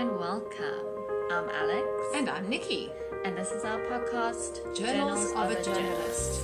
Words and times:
and 0.00 0.18
welcome. 0.18 0.86
I'm 1.30 1.50
Alex, 1.50 1.86
And 2.14 2.30
I'm 2.30 2.48
Nikki, 2.48 2.90
and 3.22 3.36
this 3.36 3.50
is 3.50 3.66
our 3.66 3.78
podcast, 3.80 4.74
Journals, 4.74 5.30
of, 5.32 5.50
a 5.50 5.62
Journalist. 5.62 6.40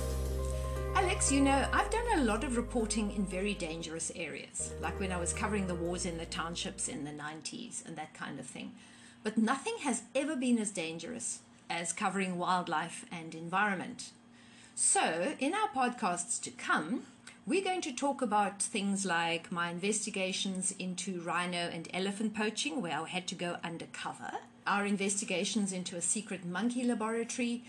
Alex, 0.93 1.31
you 1.31 1.41
know, 1.41 1.67
I've 1.73 1.89
done 1.89 2.19
a 2.19 2.23
lot 2.23 2.43
of 2.43 2.55
reporting 2.55 3.11
in 3.15 3.25
very 3.25 3.55
dangerous 3.55 4.11
areas, 4.15 4.73
like 4.79 4.99
when 4.99 5.11
I 5.11 5.19
was 5.19 5.33
covering 5.33 5.65
the 5.65 5.73
wars 5.73 6.05
in 6.05 6.19
the 6.19 6.27
townships 6.27 6.87
in 6.87 7.03
the 7.03 7.09
90s 7.09 7.83
and 7.83 7.95
that 7.95 8.13
kind 8.13 8.39
of 8.39 8.45
thing. 8.45 8.73
But 9.23 9.39
nothing 9.39 9.77
has 9.81 10.03
ever 10.13 10.35
been 10.35 10.59
as 10.59 10.69
dangerous 10.69 11.39
as 11.67 11.93
covering 11.93 12.37
wildlife 12.37 13.07
and 13.11 13.33
environment. 13.33 14.11
So, 14.75 15.33
in 15.39 15.55
our 15.55 15.69
podcasts 15.69 16.39
to 16.43 16.51
come, 16.51 17.07
we're 17.47 17.63
going 17.63 17.79
to 17.79 17.93
talk 17.93 18.21
about 18.21 18.61
things 18.61 19.05
like 19.05 19.53
my 19.53 19.69
investigations 19.69 20.75
into 20.77 21.21
rhino 21.21 21.69
and 21.71 21.87
elephant 21.93 22.35
poaching, 22.35 22.81
where 22.81 22.99
I 22.99 23.07
had 23.07 23.25
to 23.27 23.35
go 23.35 23.55
undercover, 23.63 24.31
our 24.67 24.85
investigations 24.85 25.71
into 25.71 25.95
a 25.95 26.01
secret 26.01 26.45
monkey 26.45 26.83
laboratory, 26.83 27.63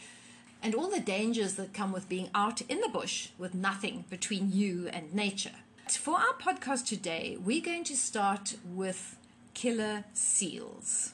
and 0.64 0.74
all 0.74 0.90
the 0.90 0.98
dangers 0.98 1.54
that 1.54 1.72
come 1.72 1.92
with 1.92 2.08
being 2.08 2.28
out 2.34 2.60
in 2.62 2.80
the 2.80 2.88
bush 2.88 3.28
with 3.38 3.54
nothing 3.54 4.04
between 4.10 4.50
you 4.50 4.88
and 4.92 5.14
nature. 5.14 5.54
For 5.88 6.16
our 6.16 6.34
podcast 6.42 6.86
today, 6.86 7.38
we're 7.40 7.62
going 7.62 7.84
to 7.84 7.96
start 7.96 8.56
with 8.64 9.16
killer 9.54 10.06
seals. 10.12 11.12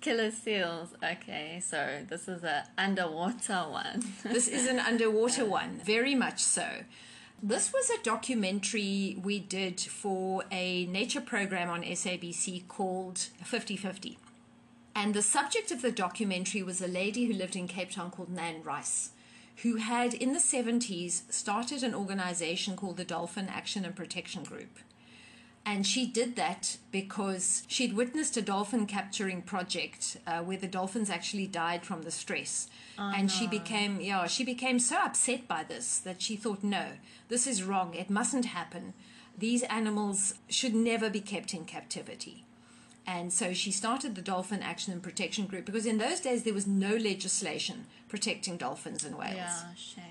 Killer 0.00 0.32
seals. 0.32 0.88
Okay, 1.02 1.62
so 1.64 2.00
this 2.08 2.26
is 2.26 2.42
an 2.42 2.64
underwater 2.76 3.62
one. 3.70 4.02
This 4.24 4.48
is 4.48 4.66
an 4.66 4.80
underwater 4.80 5.44
one, 5.46 5.80
very 5.84 6.16
much 6.16 6.40
so. 6.42 6.66
This 7.46 7.74
was 7.74 7.90
a 7.90 8.02
documentary 8.02 9.18
we 9.22 9.38
did 9.38 9.78
for 9.78 10.44
a 10.50 10.86
nature 10.86 11.20
program 11.20 11.68
on 11.68 11.82
SABC 11.82 12.66
called 12.68 13.18
50 13.18 13.76
50. 13.76 14.16
And 14.96 15.12
the 15.12 15.20
subject 15.20 15.70
of 15.70 15.82
the 15.82 15.92
documentary 15.92 16.62
was 16.62 16.80
a 16.80 16.88
lady 16.88 17.26
who 17.26 17.34
lived 17.34 17.54
in 17.54 17.68
Cape 17.68 17.90
Town 17.90 18.10
called 18.10 18.30
Nan 18.30 18.62
Rice, 18.62 19.10
who 19.56 19.76
had 19.76 20.14
in 20.14 20.32
the 20.32 20.38
70s 20.38 21.30
started 21.30 21.82
an 21.82 21.94
organization 21.94 22.76
called 22.76 22.96
the 22.96 23.04
Dolphin 23.04 23.50
Action 23.50 23.84
and 23.84 23.94
Protection 23.94 24.42
Group. 24.42 24.78
And 25.66 25.86
she 25.86 26.06
did 26.06 26.36
that 26.36 26.76
because 26.92 27.62
she'd 27.66 27.94
witnessed 27.96 28.36
a 28.36 28.42
dolphin 28.42 28.86
capturing 28.86 29.40
project 29.42 30.18
uh, 30.26 30.40
where 30.40 30.58
the 30.58 30.66
dolphins 30.68 31.08
actually 31.08 31.46
died 31.46 31.84
from 31.86 32.02
the 32.02 32.10
stress. 32.10 32.68
and 32.98 33.30
she 33.30 33.46
became, 33.46 34.00
yeah, 34.00 34.26
she 34.26 34.44
became 34.44 34.78
so 34.78 34.96
upset 34.98 35.48
by 35.48 35.64
this 35.64 35.98
that 36.00 36.20
she 36.20 36.36
thought, 36.36 36.62
no, 36.62 36.88
this 37.28 37.46
is 37.46 37.62
wrong. 37.62 37.94
It 37.94 38.10
mustn't 38.10 38.44
happen. 38.44 38.92
These 39.38 39.62
animals 39.64 40.34
should 40.48 40.74
never 40.74 41.08
be 41.10 41.20
kept 41.20 41.54
in 41.54 41.64
captivity. 41.64 42.44
And 43.06 43.32
so 43.32 43.52
she 43.52 43.70
started 43.70 44.14
the 44.14 44.22
Dolphin 44.22 44.62
Action 44.62 44.92
and 44.92 45.02
Protection 45.02 45.46
Group 45.46 45.64
because 45.66 45.86
in 45.86 45.98
those 45.98 46.20
days 46.20 46.42
there 46.44 46.54
was 46.54 46.66
no 46.66 46.94
legislation 46.94 47.86
protecting 48.08 48.56
dolphins 48.56 49.04
and 49.04 49.16
whales. 49.18 49.34
yeah, 49.34 49.74
shame. 49.76 50.04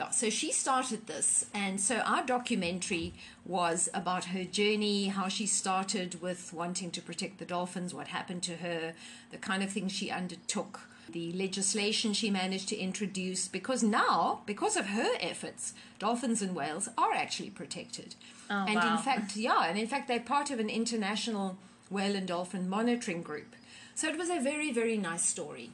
Yeah, 0.00 0.08
so 0.08 0.30
she 0.30 0.50
started 0.50 1.06
this, 1.06 1.44
and 1.52 1.78
so 1.78 1.96
our 1.96 2.24
documentary 2.24 3.12
was 3.44 3.90
about 3.92 4.24
her 4.36 4.44
journey, 4.44 5.08
how 5.08 5.28
she 5.28 5.44
started 5.44 6.22
with 6.22 6.54
wanting 6.54 6.90
to 6.92 7.02
protect 7.02 7.36
the 7.36 7.44
dolphins, 7.44 7.92
what 7.92 8.08
happened 8.08 8.42
to 8.44 8.56
her, 8.56 8.94
the 9.30 9.36
kind 9.36 9.62
of 9.62 9.68
things 9.68 9.92
she 9.92 10.10
undertook, 10.10 10.88
the 11.10 11.34
legislation 11.34 12.14
she 12.14 12.30
managed 12.30 12.70
to 12.70 12.78
introduce, 12.78 13.46
because 13.46 13.82
now, 13.82 14.40
because 14.46 14.74
of 14.74 14.86
her 14.86 15.10
efforts, 15.20 15.74
dolphins 15.98 16.40
and 16.40 16.54
whales 16.54 16.88
are 16.96 17.12
actually 17.12 17.50
protected. 17.50 18.14
Oh, 18.48 18.64
and 18.66 18.76
wow. 18.76 18.96
in 18.96 19.02
fact, 19.02 19.36
yeah, 19.36 19.66
and 19.66 19.78
in 19.78 19.86
fact, 19.86 20.08
they're 20.08 20.18
part 20.18 20.50
of 20.50 20.58
an 20.58 20.70
international 20.70 21.58
whale 21.90 22.16
and 22.16 22.26
dolphin 22.26 22.70
monitoring 22.70 23.20
group. 23.20 23.54
So 23.94 24.08
it 24.08 24.16
was 24.16 24.30
a 24.30 24.40
very, 24.40 24.72
very 24.72 24.96
nice 24.96 25.26
story 25.26 25.72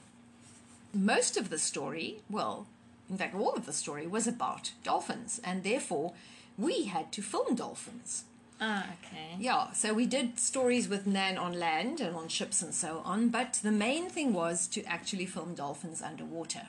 most 0.97 1.37
of 1.37 1.51
the 1.51 1.59
story, 1.59 2.23
well, 2.31 2.67
in 3.11 3.17
fact, 3.19 3.35
all 3.35 3.53
of 3.55 3.67
the 3.67 3.73
story 3.73 4.07
was 4.07 4.27
about 4.27 4.73
dolphins, 4.83 5.41
and 5.45 5.63
therefore 5.63 6.13
we 6.59 6.85
had 6.85 7.13
to 7.13 7.23
film 7.23 7.55
dolphins. 7.55 8.25
Ah, 8.61 8.87
okay. 9.05 9.37
Yeah, 9.39 9.73
so 9.73 9.93
we 9.93 10.07
did 10.07 10.39
stories 10.39 10.89
with 10.89 11.07
Nan 11.07 11.37
on 11.37 11.53
land 11.59 12.01
and 12.01 12.17
on 12.17 12.29
ships 12.29 12.63
and 12.63 12.75
so 12.75 13.03
on, 13.05 13.29
but 13.29 13.61
the 13.63 13.71
main 13.71 14.09
thing 14.09 14.33
was 14.33 14.67
to 14.69 14.83
actually 14.85 15.27
film 15.27 15.55
dolphins 15.55 16.01
underwater. 16.01 16.69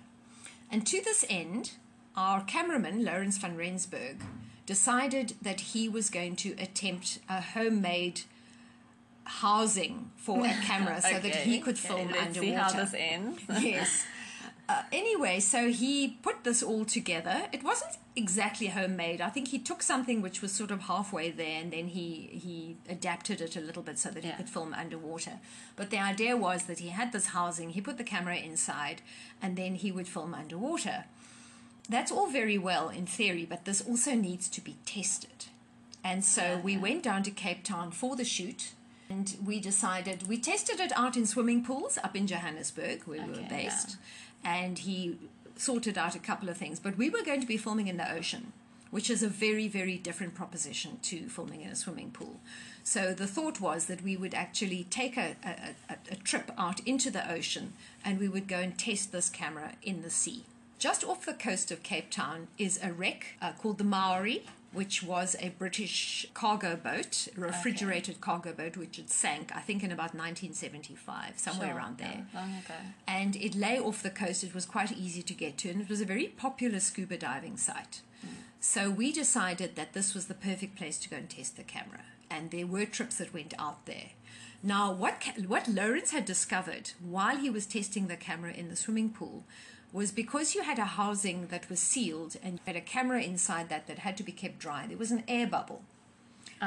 And 0.69 0.85
to 0.87 1.01
this 1.01 1.23
end, 1.29 1.71
our 2.17 2.43
cameraman, 2.43 3.05
Lawrence 3.05 3.37
van 3.37 3.55
Rensburg, 3.55 4.17
decided 4.65 5.35
that 5.41 5.61
he 5.61 5.87
was 5.87 6.09
going 6.09 6.35
to 6.37 6.51
attempt 6.59 7.19
a 7.29 7.39
homemade 7.39 8.21
housing 9.23 10.11
for 10.15 10.45
a 10.45 10.53
camera 10.63 11.01
so 11.01 11.19
that 11.19 11.35
he 11.47 11.59
could 11.59 11.77
film 11.77 12.09
Okay, 12.09 12.13
let's 12.13 12.37
underwater 12.37 12.41
see 12.41 12.51
how 12.51 12.71
this 12.83 12.93
ends. 12.97 13.41
yes. 13.61 14.05
Uh, 14.69 14.81
anyway, 14.91 15.39
so 15.39 15.69
he 15.69 16.17
put 16.21 16.43
this 16.43 16.61
all 16.61 16.83
together. 16.83 17.47
It 17.53 17.63
wasn't 17.63 17.97
exactly 18.17 18.67
homemade. 18.67 19.21
I 19.21 19.29
think 19.29 19.47
he 19.47 19.59
took 19.59 19.81
something 19.81 20.21
which 20.21 20.41
was 20.41 20.51
sort 20.51 20.71
of 20.71 20.81
halfway 20.81 21.31
there, 21.31 21.61
and 21.61 21.71
then 21.71 21.87
he 21.87 22.29
he 22.33 22.75
adapted 22.89 23.39
it 23.39 23.55
a 23.55 23.61
little 23.61 23.81
bit 23.81 23.97
so 23.97 24.09
that 24.09 24.25
he 24.25 24.31
could 24.31 24.49
film 24.49 24.73
underwater. 24.73 25.39
But 25.77 25.89
the 25.89 25.99
idea 25.99 26.35
was 26.35 26.63
that 26.63 26.79
he 26.79 26.89
had 26.89 27.13
this 27.13 27.27
housing. 27.27 27.69
He 27.69 27.81
put 27.81 27.97
the 27.97 28.03
camera 28.03 28.35
inside, 28.35 29.01
and 29.41 29.55
then 29.55 29.75
he 29.75 29.89
would 29.89 30.07
film 30.07 30.33
underwater. 30.33 31.05
That's 31.89 32.11
all 32.11 32.29
very 32.29 32.57
well 32.57 32.89
in 32.89 33.05
theory, 33.05 33.45
but 33.45 33.63
this 33.63 33.81
also 33.81 34.15
needs 34.15 34.49
to 34.49 34.59
be 34.59 34.75
tested. 34.85 35.45
And 36.03 36.25
so 36.25 36.59
we 36.61 36.75
went 36.77 37.03
down 37.03 37.23
to 37.23 37.31
Cape 37.31 37.63
Town 37.63 37.91
for 37.91 38.17
the 38.17 38.25
shoot. 38.25 38.71
And 39.09 39.35
we 39.45 39.59
decided, 39.59 40.27
we 40.27 40.37
tested 40.37 40.79
it 40.79 40.91
out 40.95 41.15
in 41.15 41.25
swimming 41.25 41.63
pools 41.63 41.97
up 42.03 42.15
in 42.15 42.27
Johannesburg, 42.27 43.03
where 43.05 43.21
we 43.21 43.31
were 43.31 43.39
Okay, 43.39 43.47
based. 43.49 43.97
And 44.43 44.79
he 44.79 45.17
sorted 45.55 45.97
out 45.97 46.15
a 46.15 46.19
couple 46.19 46.49
of 46.49 46.57
things. 46.57 46.79
But 46.79 46.97
we 46.97 47.09
were 47.09 47.23
going 47.23 47.41
to 47.41 47.47
be 47.47 47.57
filming 47.57 47.87
in 47.87 47.97
the 47.97 48.11
ocean, 48.11 48.51
which 48.91 49.09
is 49.09 49.23
a 49.23 49.29
very, 49.29 49.67
very 49.67 49.97
different 49.97 50.35
proposition 50.35 50.99
to 51.03 51.29
filming 51.29 51.61
in 51.61 51.69
a 51.69 51.75
swimming 51.75 52.11
pool. 52.11 52.39
So 52.83 53.13
the 53.13 53.27
thought 53.27 53.59
was 53.59 53.85
that 53.85 54.01
we 54.01 54.15
would 54.15 54.33
actually 54.33 54.85
take 54.89 55.17
a, 55.17 55.35
a, 55.43 55.93
a, 55.93 55.97
a 56.11 56.15
trip 56.15 56.51
out 56.57 56.79
into 56.81 57.11
the 57.11 57.29
ocean 57.31 57.73
and 58.03 58.19
we 58.19 58.29
would 58.29 58.47
go 58.47 58.59
and 58.59 58.77
test 58.77 59.11
this 59.11 59.29
camera 59.29 59.73
in 59.83 60.03
the 60.03 60.09
sea. 60.09 60.43
Just 60.79 61.03
off 61.03 61.25
the 61.25 61.33
coast 61.33 61.71
of 61.71 61.81
Cape 61.81 62.11
Town 62.11 62.47
is 62.57 62.79
a 62.83 62.93
wreck 62.93 63.35
uh, 63.41 63.51
called 63.53 63.77
the 63.79 63.83
Maori, 63.83 64.45
which 64.77 65.01
was 65.01 65.35
a 65.39 65.49
British 65.49 66.27
cargo 66.35 66.75
boat, 66.75 67.27
a 67.35 67.39
refrigerated 67.41 68.21
cargo 68.21 68.53
boat, 68.53 68.77
which 68.77 68.97
had 68.97 69.09
sank, 69.09 69.51
I 69.55 69.59
think, 69.59 69.83
in 69.83 69.91
about 69.91 70.13
1975, 70.13 71.39
somewhere 71.39 71.69
Sure, 71.69 71.77
around 71.77 71.97
there. 71.97 72.23
yeah, 72.31 72.39
oh, 72.39 72.39
long 72.39 72.51
ago. 72.51 72.73
And 73.07 73.35
it 73.37 73.55
lay 73.55 73.79
off 73.79 74.03
the 74.03 74.11
coast. 74.11 74.43
It 74.43 74.53
was 74.53 74.65
quite 74.65 74.91
easy 74.91 75.23
to 75.23 75.33
get 75.33 75.57
to, 75.59 75.69
and 75.69 75.81
it 75.81 75.89
was 75.89 75.99
a 75.99 76.05
very 76.05 76.27
popular 76.27 76.79
scuba 76.79 77.17
diving 77.17 77.57
site. 77.57 78.01
Hmm. 78.21 78.27
So 78.59 78.91
we 78.91 79.11
decided 79.11 79.75
that 79.75 79.93
this 79.93 80.13
was 80.13 80.27
the 80.27 80.35
perfect 80.35 80.75
place 80.75 80.99
to 80.99 81.09
go 81.09 81.17
and 81.17 81.29
test 81.29 81.57
the 81.57 81.63
camera. 81.63 82.05
And 82.29 82.51
there 82.51 82.67
were 82.67 82.85
trips 82.85 83.17
that 83.17 83.33
went 83.33 83.53
out 83.57 83.85
there. 83.87 84.11
Now, 84.61 84.91
what, 84.91 85.23
what 85.47 85.67
Lawrence 85.67 86.11
had 86.11 86.25
discovered 86.25 86.91
while 86.99 87.37
he 87.37 87.49
was 87.49 87.65
testing 87.65 88.07
the 88.07 88.15
camera 88.15 88.51
in 88.53 88.69
the 88.69 88.75
swimming 88.75 89.09
pool 89.11 89.43
was 89.93 90.11
because 90.11 90.53
you 90.53 90.63
had 90.63 90.79
a 90.79 90.85
housing 90.85 91.47
that 91.47 91.69
was 91.69 91.79
sealed 91.79 92.35
and 92.43 92.53
you 92.53 92.59
had 92.65 92.75
a 92.75 92.81
camera 92.81 93.21
inside 93.21 93.69
that 93.69 93.87
that 93.87 93.99
had 93.99 94.17
to 94.17 94.23
be 94.23 94.31
kept 94.31 94.59
dry, 94.59 94.85
there 94.87 94.97
was 94.97 95.11
an 95.11 95.23
air 95.27 95.47
bubble, 95.47 95.81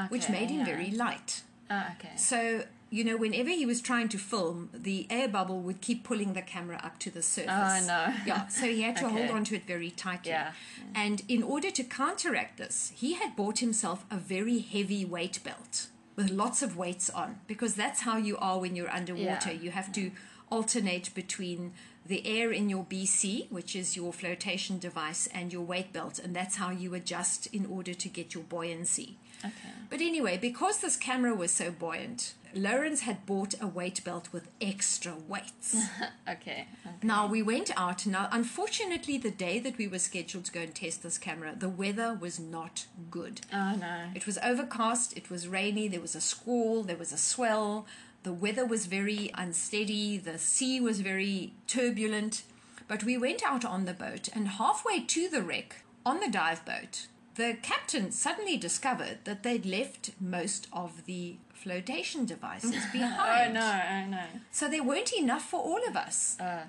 which 0.09 0.29
made 0.29 0.49
him 0.49 0.59
yeah. 0.59 0.65
very 0.65 0.91
light. 0.91 1.43
Ah, 1.69 1.93
okay. 1.97 2.15
So, 2.17 2.63
you 2.89 3.03
know, 3.05 3.15
whenever 3.15 3.49
he 3.49 3.65
was 3.65 3.79
trying 3.79 4.09
to 4.09 4.17
film, 4.17 4.69
the 4.73 5.07
air 5.09 5.29
bubble 5.29 5.61
would 5.61 5.79
keep 5.79 6.03
pulling 6.03 6.33
the 6.33 6.41
camera 6.41 6.79
up 6.83 6.99
to 6.99 7.09
the 7.09 7.21
surface. 7.21 7.49
Oh, 7.49 7.87
no. 7.87 8.13
Yeah, 8.25 8.47
so 8.47 8.65
he 8.65 8.81
had 8.81 8.97
to 8.97 9.05
Okay. 9.05 9.15
hold 9.15 9.31
on 9.31 9.43
to 9.45 9.55
it 9.55 9.65
very 9.65 9.91
tightly. 9.91 10.31
Yeah. 10.31 10.51
And 10.93 11.23
in 11.29 11.43
order 11.43 11.71
to 11.71 11.83
counteract 11.83 12.57
this, 12.57 12.91
he 12.95 13.13
had 13.13 13.35
bought 13.37 13.59
himself 13.59 14.03
a 14.11 14.17
very 14.17 14.59
heavy 14.59 15.05
weight 15.05 15.39
belt 15.43 15.87
with 16.17 16.29
lots 16.29 16.61
of 16.61 16.75
weights 16.75 17.09
on 17.09 17.39
because 17.47 17.75
that's 17.75 18.01
how 18.01 18.17
you 18.17 18.37
are 18.37 18.59
when 18.59 18.75
you're 18.75 18.91
underwater. 18.91 19.53
Yeah. 19.53 19.61
You 19.61 19.71
have 19.71 19.93
to 19.93 20.11
alternate 20.51 21.13
between 21.15 21.73
the 22.05 22.25
air 22.27 22.51
in 22.51 22.69
your 22.69 22.83
BC, 22.83 23.51
which 23.51 23.75
is 23.75 23.95
your 23.95 24.11
flotation 24.11 24.79
device, 24.79 25.27
and 25.33 25.53
your 25.53 25.61
weight 25.61 25.93
belt, 25.93 26.19
and 26.19 26.35
that's 26.35 26.57
how 26.57 26.69
you 26.69 26.93
adjust 26.93 27.47
in 27.47 27.65
order 27.65 27.93
to 27.93 28.09
get 28.09 28.33
your 28.33 28.43
buoyancy. 28.43 29.17
Okay. 29.43 29.73
But 29.89 30.01
anyway, 30.01 30.37
because 30.37 30.79
this 30.79 30.97
camera 30.97 31.33
was 31.33 31.51
so 31.51 31.71
buoyant, 31.71 32.33
Lawrence 32.53 33.01
had 33.01 33.25
bought 33.25 33.55
a 33.61 33.67
weight 33.67 34.03
belt 34.03 34.29
with 34.31 34.49
extra 34.59 35.13
weights. 35.27 35.75
Okay. 36.29 36.67
okay. 36.85 36.95
now 37.03 37.27
we 37.27 37.41
went 37.41 37.71
out. 37.77 38.05
Now, 38.05 38.29
unfortunately, 38.31 39.17
the 39.17 39.31
day 39.31 39.59
that 39.59 39.77
we 39.77 39.87
were 39.87 39.99
scheduled 39.99 40.45
to 40.45 40.51
go 40.51 40.61
and 40.61 40.73
test 40.73 41.03
this 41.03 41.17
camera, 41.17 41.55
the 41.57 41.69
weather 41.69 42.17
was 42.19 42.39
not 42.39 42.85
good. 43.09 43.41
Oh 43.53 43.75
no. 43.75 44.09
It 44.15 44.25
was 44.25 44.37
overcast, 44.43 45.17
it 45.17 45.29
was 45.29 45.47
rainy, 45.47 45.87
there 45.87 45.99
was 45.99 46.15
a 46.15 46.21
squall, 46.21 46.83
there 46.83 46.95
was 46.95 47.11
a 47.11 47.17
swell, 47.17 47.85
the 48.23 48.33
weather 48.33 48.65
was 48.65 48.85
very 48.85 49.31
unsteady, 49.35 50.17
the 50.17 50.37
sea 50.37 50.79
was 50.79 51.01
very 51.01 51.53
turbulent. 51.67 52.43
But 52.87 53.03
we 53.03 53.17
went 53.17 53.41
out 53.45 53.63
on 53.65 53.85
the 53.85 53.93
boat, 53.93 54.27
and 54.33 54.47
halfway 54.47 54.99
to 55.01 55.29
the 55.29 55.41
wreck, 55.41 55.83
on 56.05 56.19
the 56.19 56.29
dive 56.29 56.65
boat, 56.65 57.07
the 57.35 57.57
captain 57.61 58.11
suddenly 58.11 58.57
discovered 58.57 59.19
that 59.23 59.43
they'd 59.43 59.65
left 59.65 60.11
most 60.19 60.67
of 60.73 61.05
the 61.05 61.37
flotation 61.53 62.25
devices 62.25 62.83
behind. 62.91 63.57
Oh 63.57 63.59
no, 63.59 63.81
oh 63.91 64.05
no. 64.09 64.23
So 64.51 64.67
there 64.67 64.83
weren't 64.83 65.13
enough 65.13 65.43
for 65.49 65.61
all 65.61 65.79
of 65.87 65.95
us. 65.95 66.37
Uh, 66.39 66.63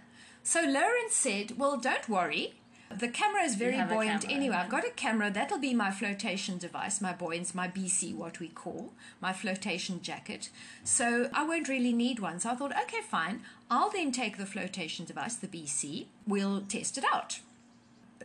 So 0.44 0.60
Lawrence 0.60 1.14
said, 1.14 1.58
Well, 1.58 1.76
don't 1.78 2.08
worry. 2.08 2.54
The 2.98 3.08
camera 3.08 3.42
is 3.42 3.56
very 3.56 3.80
buoyant 3.82 4.22
camera, 4.22 4.36
anyway. 4.36 4.54
yeah. 4.54 4.62
I've 4.62 4.70
got 4.70 4.84
a 4.84 4.90
camera. 4.90 5.30
That'll 5.30 5.58
be 5.58 5.74
my 5.74 5.90
flotation 5.90 6.58
device, 6.58 7.00
my 7.00 7.12
buoyance, 7.12 7.54
my 7.54 7.68
BC, 7.68 8.14
what 8.14 8.40
we 8.40 8.48
call, 8.48 8.92
my 9.20 9.32
flotation 9.32 10.02
jacket. 10.02 10.50
So 10.84 11.28
I 11.32 11.44
won't 11.44 11.68
really 11.68 11.92
need 11.92 12.20
one. 12.20 12.40
So 12.40 12.50
I 12.50 12.54
thought, 12.54 12.72
okay, 12.72 13.00
fine. 13.00 13.40
I'll 13.70 13.90
then 13.90 14.12
take 14.12 14.36
the 14.36 14.46
flotation 14.46 15.04
device, 15.04 15.36
the 15.36 15.48
BC. 15.48 16.06
We'll 16.26 16.62
test 16.62 16.98
it 16.98 17.04
out. 17.12 17.40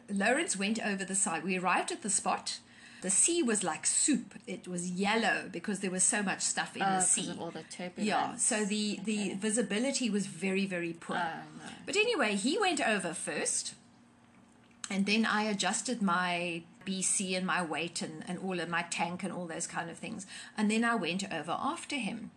Lawrence 0.09 0.57
went 0.57 0.79
over 0.85 1.03
the 1.03 1.15
side. 1.15 1.43
We 1.43 1.57
arrived 1.57 1.91
at 1.91 2.01
the 2.01 2.09
spot. 2.09 2.59
The 3.01 3.09
sea 3.11 3.43
was 3.43 3.63
like 3.63 3.85
soup. 3.85 4.33
It 4.47 4.67
was 4.67 4.89
yellow 4.89 5.49
because 5.51 5.81
there 5.81 5.91
was 5.91 6.03
so 6.03 6.23
much 6.23 6.41
stuff 6.41 6.75
in 6.75 6.81
oh, 6.81 6.95
the 6.95 7.01
sea. 7.01 7.33
all 7.39 7.51
the 7.51 7.63
turbulence. 7.63 8.07
Yeah, 8.07 8.35
so 8.35 8.65
the, 8.65 8.99
the 9.03 9.35
visibility 9.35 10.09
was 10.09 10.25
very, 10.25 10.65
very 10.65 10.93
poor. 10.93 11.17
Oh, 11.17 11.63
no. 11.63 11.71
But 11.85 11.95
anyway, 11.95 12.35
he 12.35 12.57
went 12.57 12.81
over 12.81 13.13
first, 13.13 13.75
and 14.89 15.05
then 15.05 15.25
I 15.25 15.43
adjusted 15.43 16.01
my 16.01 16.63
BC 16.85 17.35
and 17.37 17.45
my 17.45 17.61
weight 17.61 18.01
and, 18.01 18.23
and 18.27 18.39
all 18.39 18.59
of 18.59 18.69
my 18.69 18.83
tank 18.83 19.23
and 19.23 19.33
all 19.33 19.45
those 19.45 19.67
kind 19.67 19.89
of 19.89 19.97
things. 19.97 20.25
And 20.57 20.71
then 20.71 20.83
I 20.85 20.95
went 20.95 21.23
over 21.33 21.51
after 21.59 21.97
him. 21.97 22.31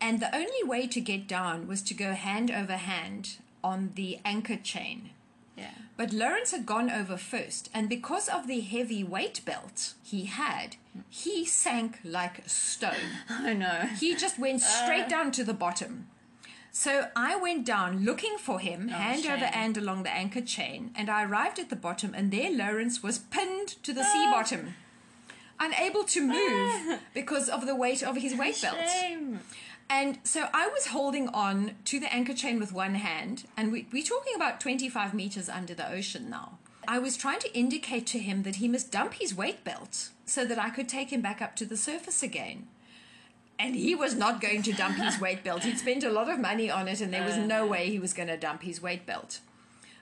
And 0.00 0.20
the 0.20 0.34
only 0.34 0.62
way 0.64 0.86
to 0.86 1.00
get 1.00 1.26
down 1.26 1.66
was 1.66 1.82
to 1.82 1.94
go 1.94 2.12
hand 2.12 2.50
over 2.50 2.76
hand 2.76 3.38
on 3.64 3.92
the 3.94 4.18
anchor 4.24 4.56
chain. 4.56 5.10
Yeah. 5.56 5.70
But 5.96 6.12
Lawrence 6.12 6.52
had 6.52 6.66
gone 6.66 6.88
over 6.88 7.16
first, 7.16 7.68
and 7.74 7.88
because 7.88 8.28
of 8.28 8.46
the 8.46 8.60
heavy 8.60 9.02
weight 9.02 9.40
belt 9.44 9.94
he 10.04 10.26
had, 10.26 10.76
he 11.08 11.44
sank 11.44 11.98
like 12.04 12.38
a 12.38 12.48
stone. 12.48 12.92
Oh 13.30 13.52
no. 13.54 13.88
He 13.98 14.14
just 14.14 14.38
went 14.38 14.60
straight 14.60 15.06
Uh. 15.06 15.08
down 15.08 15.32
to 15.32 15.42
the 15.42 15.54
bottom. 15.54 16.06
So 16.70 17.08
I 17.16 17.34
went 17.36 17.64
down 17.64 18.04
looking 18.04 18.36
for 18.38 18.60
him, 18.60 18.88
hand 18.88 19.26
over 19.26 19.44
Oh, 19.46 19.52
hand 19.52 19.76
along 19.76 20.02
the 20.04 20.12
anchor 20.14 20.40
chain, 20.40 20.92
and 20.94 21.10
I 21.10 21.24
arrived 21.24 21.58
at 21.58 21.70
the 21.70 21.76
bottom, 21.76 22.14
and 22.14 22.30
there 22.30 22.50
Lawrence 22.50 23.02
was 23.02 23.18
pinned 23.18 23.68
to 23.82 23.92
the 23.92 24.04
sea 24.04 24.24
Ah. 24.28 24.30
bottom, 24.32 24.74
unable 25.58 26.04
to 26.04 26.20
move 26.20 27.00
because 27.14 27.48
of 27.48 27.66
the 27.66 27.74
weight 27.74 28.02
of 28.02 28.16
his 28.16 28.34
weight 28.34 28.60
belt. 28.62 28.76
Shame. 29.00 29.40
And 29.90 30.18
so 30.22 30.48
I 30.52 30.68
was 30.68 30.88
holding 30.88 31.28
on 31.30 31.72
to 31.86 31.98
the 31.98 32.12
anchor 32.12 32.34
chain 32.34 32.60
with 32.60 32.72
one 32.72 32.94
hand, 32.96 33.44
and 33.56 33.72
we, 33.72 33.86
we're 33.90 34.02
talking 34.04 34.34
about 34.36 34.60
25 34.60 35.14
meters 35.14 35.48
under 35.48 35.74
the 35.74 35.90
ocean 35.90 36.28
now. 36.28 36.58
I 36.86 36.98
was 36.98 37.16
trying 37.16 37.40
to 37.40 37.54
indicate 37.58 38.06
to 38.08 38.18
him 38.18 38.42
that 38.44 38.56
he 38.56 38.68
must 38.68 38.92
dump 38.92 39.14
his 39.14 39.34
weight 39.34 39.64
belt 39.64 40.10
so 40.26 40.44
that 40.44 40.58
I 40.58 40.70
could 40.70 40.88
take 40.88 41.10
him 41.12 41.22
back 41.22 41.40
up 41.42 41.56
to 41.56 41.64
the 41.66 41.76
surface 41.76 42.22
again. 42.22 42.66
And 43.58 43.74
he 43.74 43.94
was 43.94 44.14
not 44.14 44.40
going 44.40 44.62
to 44.62 44.72
dump 44.72 44.96
his 44.96 45.20
weight 45.20 45.42
belt. 45.42 45.64
He'd 45.64 45.78
spent 45.78 46.04
a 46.04 46.10
lot 46.10 46.30
of 46.30 46.38
money 46.38 46.70
on 46.70 46.86
it, 46.86 47.00
and 47.00 47.12
there 47.12 47.24
was 47.24 47.36
no 47.36 47.64
uh. 47.64 47.68
way 47.68 47.90
he 47.90 47.98
was 47.98 48.14
going 48.14 48.28
to 48.28 48.36
dump 48.36 48.62
his 48.62 48.80
weight 48.80 49.04
belt. 49.04 49.40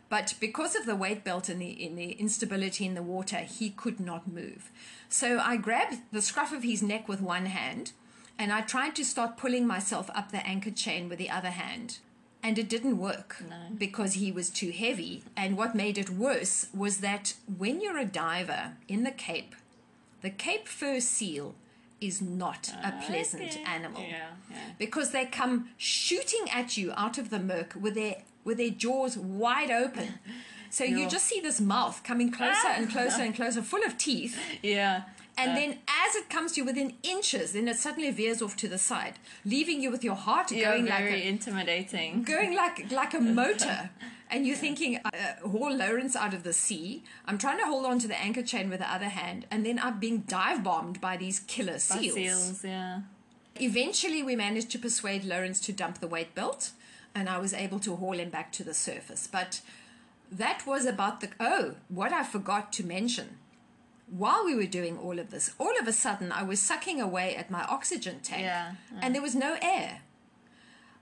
But 0.09 0.35
because 0.39 0.77
of 0.77 0.87
the 0.87 0.95
weight 0.95 1.25
belt 1.25 1.49
and 1.49 1.61
the, 1.61 1.69
in 1.69 1.97
the 1.97 2.13
instability 2.13 2.87
in 2.87 2.95
the 2.95 3.03
water, 3.03 3.39
he 3.39 3.71
could 3.71 3.99
not 3.99 4.29
move. 4.29 4.71
So 5.09 5.39
I 5.39 5.57
grabbed 5.57 5.99
the 6.13 6.23
scruff 6.23 6.53
of 6.53 6.63
his 6.63 6.83
neck 6.83 7.09
with 7.09 7.21
one 7.21 7.47
hand, 7.47 7.93
and 8.39 8.53
I 8.53 8.61
tried 8.61 8.95
to 8.97 9.05
start 9.05 9.37
pulling 9.37 9.67
myself 9.67 10.11
up 10.15 10.31
the 10.31 10.47
anchor 10.47 10.71
chain 10.71 11.09
with 11.09 11.19
the 11.19 11.31
other 11.31 11.51
hand. 11.51 11.99
And 12.43 12.59
it 12.59 12.69
didn't 12.69 12.99
work 12.99 13.43
because 13.77 14.15
he 14.15 14.31
was 14.31 14.51
too 14.51 14.71
heavy. 14.71 15.25
And 15.37 15.57
what 15.57 15.75
made 15.75 15.99
it 15.99 16.11
worse 16.11 16.69
was 16.73 16.99
that 16.99 17.35
when 17.59 17.81
you're 17.81 17.99
a 17.99 18.05
diver 18.05 18.75
in 18.87 19.03
the 19.03 19.11
Cape, 19.11 19.57
the 20.23 20.31
Cape 20.31 20.69
fur 20.69 21.01
seal 21.01 21.57
is 22.01 22.21
not 22.21 22.69
a 22.69 22.89
ah, 22.89 23.05
pleasant 23.07 23.43
Okay. 23.43 23.63
animal 23.65 24.03
Yeah, 24.03 24.29
yeah. 24.51 24.57
because 24.79 25.11
they 25.13 25.25
come 25.27 25.71
shooting 25.77 26.49
at 26.53 26.77
you 26.77 26.93
out 26.97 27.19
of 27.19 27.31
the 27.31 27.39
murk 27.39 27.75
with 27.81 27.95
their 27.95 28.17
with 28.45 28.59
their 28.59 28.71
jaws 28.71 29.17
wide 29.17 29.71
open. 29.71 30.15
So 30.69 30.85
you 30.85 31.09
just 31.09 31.25
see 31.27 31.41
this 31.41 31.59
mouth 31.61 32.03
coming 32.03 32.31
closer 32.31 32.67
ah. 32.67 32.75
and 32.77 32.91
closer 32.91 33.23
and 33.23 33.35
closer, 33.35 33.63
full 33.63 33.83
of 33.85 33.97
teeth. 33.97 34.39
Yeah. 34.63 35.05
And 35.39 35.51
Uh, 35.53 35.55
then 35.55 35.71
as 35.87 36.15
it 36.17 36.31
comes 36.31 36.53
to 36.53 36.61
you 36.61 36.65
within 36.65 36.95
inches, 37.03 37.53
then 37.53 37.69
it 37.69 37.77
suddenly 37.79 38.11
veers 38.11 38.41
off 38.41 38.57
to 38.57 38.69
the 38.69 38.79
side, 38.79 39.19
leaving 39.45 39.83
you 39.83 39.91
with 39.91 40.03
your 40.03 40.15
heart 40.15 40.49
going 40.49 40.87
like 40.87 40.99
very 41.05 41.23
a, 41.23 41.29
intimidating. 41.29 42.23
going 42.23 42.55
like 42.55 42.91
like 42.91 43.15
a 43.15 43.21
motor. 43.21 43.91
And 44.29 44.45
you're 44.45 44.57
thinking, 44.57 44.99
uh, 45.05 45.49
haul 45.49 45.73
Lawrence 45.77 46.17
out 46.17 46.35
of 46.35 46.43
the 46.43 46.53
sea. 46.53 47.05
I'm 47.27 47.39
trying 47.39 47.59
to 47.59 47.65
hold 47.65 47.87
on 47.87 48.01
to 48.01 48.09
the 48.09 48.19
anchor 48.21 48.43
chain 48.43 48.69
with 48.69 48.81
the 48.81 48.93
other 48.93 49.09
hand, 49.09 49.47
and 49.53 49.65
then 49.65 49.79
I'm 49.79 50.01
being 50.01 50.23
dive 50.27 50.65
bombed 50.65 51.01
by 51.01 51.17
these 51.17 51.39
killer 51.39 51.75
By 51.75 51.79
seals. 51.79 52.15
seals, 52.15 52.65
yeah. 52.65 53.03
Eventually, 53.61 54.25
we 54.25 54.35
managed 54.35 54.71
to 54.73 54.81
persuade 54.81 55.25
Lawrence 55.25 55.61
to 55.61 55.73
dump 55.73 56.01
the 56.01 56.09
weight 56.09 56.35
belt, 56.35 56.73
and 57.15 57.29
I 57.29 57.39
was 57.39 57.55
able 57.55 57.79
to 57.81 57.95
haul 57.95 58.15
him 58.19 58.31
back 58.31 58.51
to 58.53 58.65
the 58.65 58.75
surface. 58.75 59.29
But 59.31 59.61
that 60.33 60.67
was 60.67 60.87
about 60.87 61.21
the. 61.21 61.29
Oh, 61.39 61.77
what 61.89 62.13
I 62.13 62.25
forgot 62.25 62.73
to 62.75 62.85
mention. 62.85 63.39
While 64.09 64.45
we 64.45 64.55
were 64.55 64.67
doing 64.67 64.97
all 64.99 65.19
of 65.19 65.31
this, 65.31 65.53
all 65.59 65.77
of 65.81 65.89
a 65.89 65.93
sudden 65.93 66.31
I 66.33 66.43
was 66.43 66.61
sucking 66.61 67.01
away 67.01 67.35
at 67.37 67.51
my 67.51 67.65
oxygen 67.65 68.21
tank, 68.23 68.43
Yeah, 68.43 68.75
and 69.01 69.15
there 69.15 69.23
was 69.23 69.35
no 69.35 69.57
air. 69.61 70.03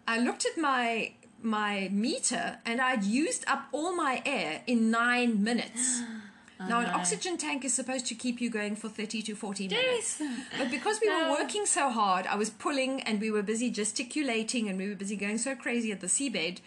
I 0.09 0.19
looked 0.19 0.47
at 0.47 0.57
my 0.61 1.13
my 1.43 1.89
meter, 1.93 2.59
and 2.65 2.81
I'd 2.81 3.05
used 3.05 3.45
up 3.47 3.67
all 3.73 3.95
my 3.95 4.23
air 4.25 4.63
in 4.67 4.91
nine 4.91 5.43
minutes. 5.43 6.01
Oh, 6.61 6.69
now, 6.69 6.79
an 6.79 6.87
no. 6.87 6.95
oxygen 6.95 7.37
tank 7.37 7.65
is 7.65 7.75
supposed 7.75 8.07
to 8.07 8.15
keep 8.15 8.41
you 8.41 8.49
going 8.49 8.77
for 8.77 8.89
30 8.89 9.23
to 9.23 9.35
40 9.35 9.67
minutes. 9.67 10.23
But 10.57 10.71
because 10.71 11.01
we 11.03 11.09
were 11.15 11.31
working 11.33 11.67
so 11.67 11.91
hard, 11.91 12.29
I 12.29 12.37
was 12.37 12.49
pulling 12.49 13.03
and 13.03 13.21
we 13.21 13.29
were 13.33 13.43
busy 13.43 13.71
gesticulating 13.71 14.69
and 14.69 14.79
we 14.79 14.89
were 14.89 14.95
busy 14.95 15.17
going 15.17 15.39
so 15.39 15.57
crazy 15.57 15.91
at 15.91 16.01
the 16.01 16.07
seabed, 16.07 16.61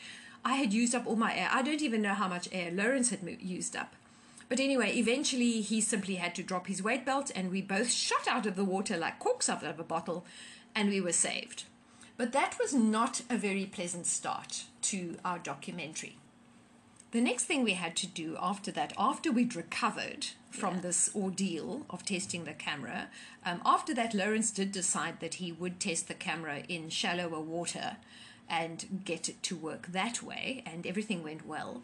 I 0.43 0.55
had 0.55 0.73
used 0.73 0.93
up 0.93 1.07
all 1.07 1.15
my 1.15 1.33
air. 1.33 1.47
I 1.53 1.61
don't 1.61 1.81
even 1.81 2.01
know 2.01 2.13
how 2.13 2.27
much 2.27 2.49
air 2.51 2.69
Lawrence 2.69 3.11
had 3.11 3.21
used 3.39 3.77
up. 3.77 3.95
But 4.49 4.59
anyway, 4.59 4.95
eventually 4.95 5.61
he 5.61 5.81
simply 5.81 6.15
had 6.15 6.33
to 6.35 6.43
drop 6.43 6.67
his 6.67 6.81
weight 6.81 7.05
belt 7.05 7.31
and 7.35 7.51
we 7.51 7.61
both 7.61 7.91
shot 7.91 8.27
out 8.27 8.45
of 8.45 8.55
the 8.55 8.63
water 8.63 8.97
like 8.97 9.19
corks 9.19 9.49
out 9.49 9.63
of 9.63 9.79
a 9.79 9.83
bottle 9.83 10.25
and 10.73 10.89
we 10.89 11.01
were 11.01 11.11
saved. 11.11 11.65
But 12.15 12.31
that 12.31 12.57
was 12.59 12.73
not 12.73 13.21
a 13.29 13.37
very 13.37 13.65
pleasant 13.65 14.05
start 14.05 14.65
to 14.83 15.17
our 15.25 15.37
documentary. 15.37 16.17
The 17.11 17.21
next 17.21 17.45
thing 17.45 17.63
we 17.63 17.73
had 17.73 17.95
to 17.97 18.07
do 18.07 18.37
after 18.39 18.71
that, 18.71 18.93
after 18.97 19.31
we'd 19.31 19.55
recovered 19.55 20.27
from 20.49 20.75
Yeah. 20.75 20.81
this 20.81 21.09
ordeal 21.15 21.85
of 21.89 22.03
testing 22.03 22.43
the 22.43 22.53
camera, 22.53 23.09
um, 23.45 23.61
after 23.65 23.93
that, 23.93 24.13
Lawrence 24.13 24.51
did 24.51 24.71
decide 24.71 25.19
that 25.19 25.35
he 25.35 25.51
would 25.51 25.79
test 25.79 26.07
the 26.07 26.13
camera 26.13 26.63
in 26.67 26.89
shallower 26.89 27.39
water 27.39 27.97
and 28.49 29.01
get 29.05 29.29
it 29.29 29.41
to 29.43 29.55
work 29.55 29.87
that 29.87 30.21
way, 30.21 30.63
and 30.65 30.85
everything 30.85 31.23
went 31.23 31.45
well. 31.45 31.83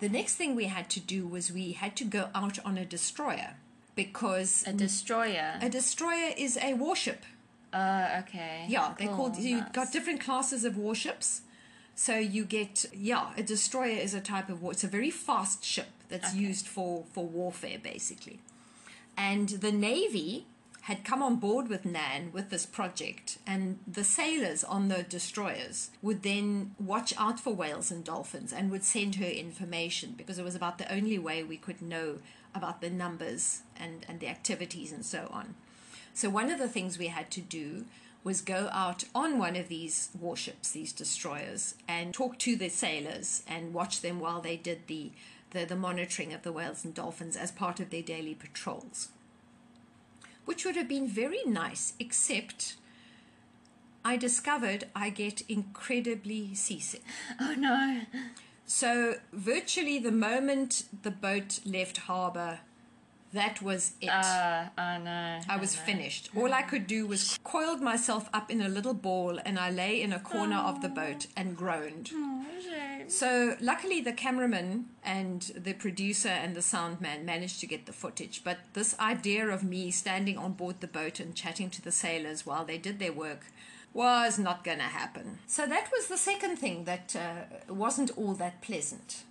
The 0.00 0.08
next 0.08 0.34
thing 0.36 0.54
we 0.54 0.64
had 0.66 0.88
to 0.90 1.00
do 1.00 1.26
was 1.26 1.52
we 1.52 1.72
had 1.72 1.94
to 1.96 2.04
go 2.04 2.28
out 2.34 2.58
on 2.64 2.78
a 2.78 2.84
destroyer 2.84 3.54
because 3.94 4.64
A 4.66 4.72
destroyer. 4.72 5.58
a 5.60 5.68
destroyer 5.68 6.32
is 6.36 6.56
a 6.60 6.74
warship. 6.74 7.24
Uh, 7.72 8.22
okay. 8.22 8.64
Yeah, 8.68 8.94
they 8.98 9.06
called 9.06 9.36
you've 9.36 9.60
nice. 9.60 9.72
got 9.72 9.92
different 9.92 10.20
classes 10.20 10.64
of 10.64 10.76
warships. 10.76 11.42
So 11.94 12.16
you 12.16 12.44
get 12.44 12.86
yeah, 12.94 13.30
a 13.36 13.42
destroyer 13.42 13.98
is 13.98 14.14
a 14.14 14.20
type 14.20 14.48
of 14.48 14.62
war. 14.62 14.72
It's 14.72 14.84
a 14.84 14.88
very 14.88 15.10
fast 15.10 15.64
ship 15.64 15.88
that's 16.08 16.30
Okay. 16.30 16.38
used 16.38 16.66
for 16.66 17.04
for 17.12 17.26
warfare 17.26 17.78
basically. 17.82 18.40
And 19.16 19.48
the 19.50 19.70
navy 19.70 20.46
had 20.82 21.04
come 21.04 21.22
on 21.22 21.36
board 21.36 21.68
with 21.68 21.84
Nan 21.84 22.30
with 22.32 22.50
this 22.50 22.66
project, 22.66 23.38
and 23.46 23.78
the 23.86 24.04
sailors 24.04 24.64
on 24.64 24.88
the 24.88 25.02
destroyers 25.02 25.90
would 26.00 26.22
then 26.22 26.74
watch 26.78 27.12
out 27.18 27.38
for 27.38 27.52
whales 27.52 27.90
and 27.90 28.02
dolphins 28.02 28.52
and 28.52 28.70
would 28.70 28.84
send 28.84 29.16
her 29.16 29.26
information 29.26 30.14
because 30.16 30.38
it 30.38 30.44
was 30.44 30.54
about 30.54 30.78
the 30.78 30.92
only 30.92 31.18
way 31.18 31.42
we 31.42 31.56
could 31.56 31.82
know 31.82 32.18
about 32.54 32.80
the 32.80 32.90
numbers 32.90 33.62
and, 33.76 34.04
and 34.08 34.20
the 34.20 34.28
activities 34.28 34.92
and 34.92 35.04
so 35.04 35.28
on. 35.30 35.54
So 36.14 36.28
one 36.28 36.50
of 36.50 36.58
the 36.58 36.68
things 36.68 36.98
we 36.98 37.08
had 37.08 37.30
to 37.32 37.40
do 37.40 37.84
was 38.22 38.40
go 38.40 38.68
out 38.72 39.04
on 39.14 39.38
one 39.38 39.56
of 39.56 39.68
these 39.68 40.10
warships, 40.18 40.72
these 40.72 40.92
destroyers, 40.92 41.74
and 41.88 42.12
talk 42.12 42.38
to 42.38 42.56
the 42.56 42.68
sailors 42.68 43.42
and 43.46 43.72
watch 43.72 44.00
them 44.00 44.20
while 44.20 44.40
they 44.40 44.56
did 44.56 44.86
the, 44.86 45.12
the, 45.52 45.64
the 45.64 45.76
monitoring 45.76 46.32
of 46.32 46.42
the 46.42 46.52
whales 46.52 46.84
and 46.84 46.94
dolphins 46.94 47.36
as 47.36 47.50
part 47.50 47.80
of 47.80 47.90
their 47.90 48.02
daily 48.02 48.34
patrols. 48.34 49.08
Which 50.44 50.64
would 50.64 50.76
have 50.76 50.88
been 50.88 51.08
very 51.08 51.44
nice, 51.44 51.92
except 51.98 52.76
I 54.04 54.16
discovered 54.16 54.84
I 54.94 55.10
get 55.10 55.42
incredibly 55.48 56.54
seasick. 56.54 57.02
Oh 57.40 57.54
no. 57.56 58.02
So, 58.66 59.16
virtually 59.32 59.98
the 59.98 60.12
moment 60.12 60.84
the 61.02 61.10
boat 61.10 61.60
left 61.64 61.98
harbour, 61.98 62.60
that 63.32 63.62
was 63.62 63.92
it. 64.00 64.08
Uh, 64.08 64.66
oh 64.76 64.98
no. 64.98 65.40
I 65.48 65.56
was 65.56 65.76
oh, 65.76 65.80
no. 65.80 65.86
finished. 65.86 66.30
All 66.36 66.52
I 66.52 66.62
could 66.62 66.86
do 66.86 67.06
was 67.06 67.38
coiled 67.44 67.80
myself 67.80 68.28
up 68.32 68.50
in 68.50 68.60
a 68.60 68.68
little 68.68 68.94
ball 68.94 69.38
and 69.44 69.58
I 69.58 69.70
lay 69.70 70.00
in 70.00 70.12
a 70.12 70.20
corner 70.20 70.56
of 70.56 70.82
the 70.82 70.88
boat 70.88 71.26
and 71.36 71.56
groaned. 71.56 72.10
Oh. 72.12 72.44
So 73.10 73.56
luckily, 73.60 74.00
the 74.00 74.12
cameraman 74.12 74.86
and 75.02 75.42
the 75.56 75.72
producer 75.72 76.28
and 76.28 76.54
the 76.54 76.62
sound 76.62 77.00
man 77.00 77.24
managed 77.24 77.58
to 77.60 77.66
get 77.66 77.86
the 77.86 77.92
footage. 77.92 78.42
But 78.44 78.58
this 78.72 78.96
idea 79.00 79.48
of 79.48 79.64
me 79.64 79.90
standing 79.90 80.38
on 80.38 80.52
board 80.52 80.80
the 80.80 80.86
boat 80.86 81.18
and 81.18 81.34
chatting 81.34 81.70
to 81.70 81.82
the 81.82 81.90
sailors 81.90 82.46
while 82.46 82.64
they 82.64 82.78
did 82.78 83.00
their 83.00 83.12
work 83.12 83.46
was 83.92 84.38
not 84.38 84.62
going 84.62 84.78
to 84.78 84.84
happen. 84.84 85.40
So 85.48 85.66
that 85.66 85.90
was 85.92 86.06
the 86.06 86.16
second 86.16 86.58
thing 86.58 86.84
that 86.84 87.16
uh, 87.16 87.72
wasn't 87.72 88.16
all 88.16 88.34
that 88.34 88.62
pleasant. 88.62 89.24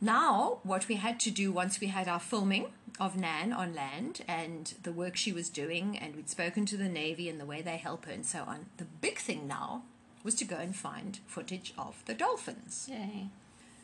Now, 0.00 0.58
what 0.64 0.88
we 0.88 0.96
had 0.96 1.20
to 1.20 1.30
do 1.30 1.52
once 1.52 1.80
we 1.80 1.86
had 1.86 2.08
our 2.08 2.20
filming 2.20 2.66
of 2.98 3.16
Nan 3.16 3.52
on 3.52 3.76
land 3.76 4.22
and 4.26 4.74
the 4.82 4.92
work 4.92 5.14
she 5.14 5.32
was 5.32 5.48
doing, 5.48 5.96
and 5.96 6.16
we'd 6.16 6.28
spoken 6.28 6.66
to 6.66 6.76
the 6.76 6.88
Navy 6.88 7.28
and 7.28 7.40
the 7.40 7.46
way 7.46 7.62
they 7.62 7.76
help 7.76 8.06
her 8.06 8.12
and 8.12 8.26
so 8.26 8.42
on, 8.42 8.66
the 8.76 8.84
big 8.84 9.18
thing 9.18 9.46
now 9.46 9.84
was 10.28 10.34
to 10.34 10.44
go 10.44 10.56
and 10.56 10.76
find 10.76 11.20
footage 11.26 11.72
of 11.78 12.04
the 12.04 12.12
dolphins. 12.12 12.86
Yay. 12.92 13.28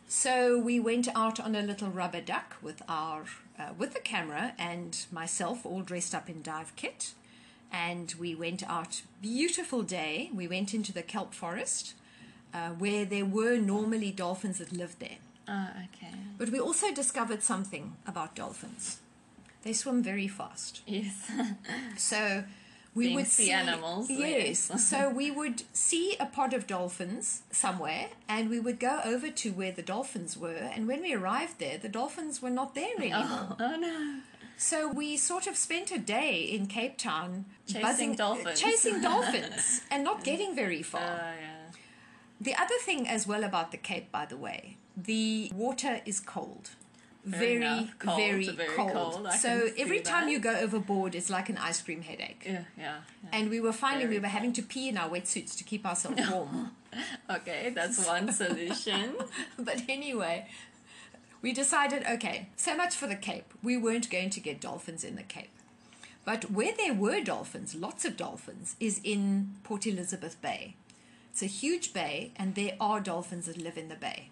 So 0.06 0.58
we 0.58 0.78
went 0.78 1.08
out 1.16 1.40
on 1.40 1.54
a 1.56 1.62
little 1.62 1.88
rubber 1.88 2.20
duck 2.20 2.56
with 2.60 2.82
our 2.86 3.24
uh, 3.58 3.70
with 3.78 3.94
the 3.94 4.00
camera 4.00 4.52
and 4.58 5.06
myself 5.10 5.64
all 5.64 5.80
dressed 5.80 6.14
up 6.14 6.28
in 6.28 6.42
dive 6.42 6.76
kit, 6.76 7.12
and 7.72 8.12
we 8.20 8.34
went 8.34 8.62
out. 8.68 9.00
Beautiful 9.22 9.82
day. 9.82 10.28
We 10.34 10.46
went 10.46 10.74
into 10.74 10.92
the 10.92 11.02
kelp 11.02 11.32
forest, 11.32 11.94
uh, 12.52 12.72
where 12.72 13.06
there 13.06 13.24
were 13.24 13.56
normally 13.56 14.10
dolphins 14.10 14.58
that 14.58 14.70
lived 14.70 15.00
there. 15.00 15.20
Oh, 15.48 15.68
okay. 15.86 16.12
But 16.36 16.50
we 16.50 16.60
also 16.60 16.92
discovered 16.92 17.42
something 17.42 17.96
about 18.06 18.34
dolphins. 18.34 18.98
They 19.62 19.72
swim 19.72 20.02
very 20.02 20.28
fast. 20.28 20.82
Yes. 20.86 21.30
So 21.96 22.44
we 22.94 23.14
would 23.14 23.26
see 23.26 23.50
animals, 23.50 24.08
Yes. 24.10 24.68
yes. 24.70 24.88
so 24.88 25.10
we 25.10 25.30
would 25.30 25.62
see 25.72 26.16
a 26.20 26.26
pod 26.26 26.52
of 26.54 26.66
dolphins 26.66 27.42
somewhere, 27.50 28.08
and 28.28 28.48
we 28.48 28.60
would 28.60 28.78
go 28.78 29.00
over 29.04 29.30
to 29.30 29.52
where 29.52 29.72
the 29.72 29.82
dolphins 29.82 30.36
were. 30.36 30.70
And 30.74 30.86
when 30.86 31.02
we 31.02 31.12
arrived 31.14 31.58
there, 31.58 31.76
the 31.78 31.88
dolphins 31.88 32.40
were 32.40 32.50
not 32.50 32.74
there 32.74 32.94
oh, 32.98 33.02
anymore. 33.02 33.22
oh, 33.50 33.56
oh 33.60 33.76
no. 33.76 34.20
So 34.56 34.86
we 34.88 35.16
sort 35.16 35.46
of 35.48 35.56
spent 35.56 35.90
a 35.90 35.98
day 35.98 36.36
in 36.42 36.66
Cape 36.68 36.96
Town 36.96 37.44
Chasing 37.66 38.12
uh, 38.12 38.16
dolphins. 38.16 38.60
chasing 38.60 39.00
dolphins, 39.10 39.80
and 39.90 40.04
not 40.04 40.22
getting 40.22 40.54
very 40.54 40.80
Oh, 40.80 40.84
far. 40.84 41.00
yeah. 41.00 41.72
The 42.40 42.54
other 42.54 42.76
thing 42.84 43.08
as 43.08 43.26
well 43.26 43.42
about 43.42 43.72
the 43.72 43.76
Cape, 43.78 44.12
by 44.12 44.26
the 44.26 44.36
way, 44.36 44.76
the 44.96 45.50
water 45.54 46.00
is 46.06 46.20
cold. 46.20 46.70
Very, 47.24 47.56
enough. 47.56 47.98
Cold, 47.98 48.18
very, 48.18 48.48
very 48.48 48.68
cold. 48.68 48.92
cold. 48.92 49.32
So 49.32 49.70
every 49.78 50.00
time 50.00 50.26
that. 50.26 50.32
you 50.32 50.38
go 50.38 50.54
overboard, 50.54 51.14
it's 51.14 51.30
like 51.30 51.48
an 51.48 51.56
ice 51.56 51.80
cream 51.80 52.02
headache. 52.02 52.42
Yeah, 52.44 52.64
yeah. 52.76 52.96
yeah. 53.22 53.30
And 53.32 53.48
we 53.48 53.60
were 53.60 53.72
finding 53.72 54.08
Very 54.08 54.18
we 54.18 54.22
were 54.22 54.28
having 54.28 54.52
to 54.54 54.62
pee 54.62 54.88
in 54.88 54.98
our 54.98 55.08
wetsuits 55.08 55.56
to 55.58 55.64
keep 55.64 55.86
ourselves 55.86 56.20
warm. 56.30 56.72
Okay, 57.30 57.72
that's 57.74 58.06
one 58.06 58.30
solution. 58.30 59.14
but 59.58 59.82
anyway, 59.88 60.46
we 61.40 61.52
decided 61.52 62.04
okay, 62.06 62.48
so 62.56 62.76
much 62.76 62.94
for 62.94 63.06
the 63.06 63.16
Cape. 63.16 63.52
We 63.62 63.76
weren't 63.76 64.10
going 64.10 64.30
to 64.30 64.40
get 64.40 64.60
dolphins 64.60 65.02
in 65.02 65.16
the 65.16 65.22
Cape. 65.22 65.50
But 66.24 66.50
where 66.50 66.72
there 66.76 66.94
were 66.94 67.20
dolphins, 67.20 67.74
lots 67.74 68.04
of 68.04 68.16
dolphins, 68.16 68.76
is 68.80 69.00
in 69.04 69.52
Port 69.62 69.86
Elizabeth 69.86 70.40
Bay. 70.40 70.76
It's 71.30 71.42
a 71.42 71.46
huge 71.46 71.92
bay, 71.92 72.32
and 72.36 72.54
there 72.54 72.76
are 72.80 73.00
dolphins 73.00 73.46
that 73.46 73.58
live 73.58 73.76
in 73.76 73.88
the 73.88 73.96
bay. 73.96 74.30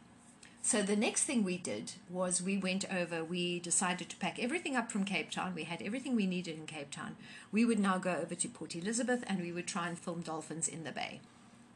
So 0.64 0.80
the 0.80 0.94
next 0.94 1.24
thing 1.24 1.42
we 1.42 1.58
did 1.58 1.92
was 2.08 2.40
we 2.40 2.56
went 2.56 2.84
over, 2.90 3.24
we 3.24 3.58
decided 3.58 4.08
to 4.08 4.16
pack 4.16 4.38
everything 4.38 4.76
up 4.76 4.92
from 4.92 5.04
Cape 5.04 5.32
Town. 5.32 5.54
We 5.56 5.64
had 5.64 5.82
everything 5.82 6.14
we 6.14 6.24
needed 6.24 6.56
in 6.56 6.66
Cape 6.66 6.92
Town. 6.92 7.16
We 7.50 7.64
would 7.64 7.80
now 7.80 7.98
go 7.98 8.14
over 8.22 8.36
to 8.36 8.48
Port 8.48 8.76
Elizabeth 8.76 9.24
and 9.26 9.40
we 9.40 9.50
would 9.50 9.66
try 9.66 9.88
and 9.88 9.98
film 9.98 10.20
dolphins 10.20 10.68
in 10.68 10.84
the 10.84 10.92
bay. 10.92 11.20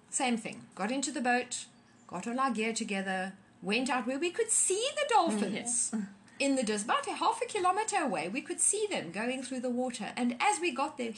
Same 0.08 0.36
thing. 0.36 0.62
Got 0.76 0.92
into 0.92 1.10
the 1.10 1.20
boat, 1.20 1.66
got 2.06 2.28
all 2.28 2.38
our 2.38 2.52
gear 2.52 2.72
together, 2.72 3.32
went 3.60 3.90
out 3.90 4.06
where 4.06 4.20
we 4.20 4.30
could 4.30 4.50
see 4.50 4.86
the 4.94 5.12
dolphins. 5.12 5.92
In 6.38 6.54
the 6.54 6.82
about 6.84 7.06
a 7.06 7.14
half 7.14 7.40
a 7.42 7.46
kilometer 7.46 7.96
away, 7.96 8.28
we 8.28 8.42
could 8.42 8.60
see 8.60 8.86
them 8.90 9.10
going 9.10 9.42
through 9.42 9.60
the 9.60 9.70
water. 9.70 10.08
And 10.18 10.36
as 10.38 10.60
we 10.60 10.70
got 10.70 10.98
there, 10.98 11.12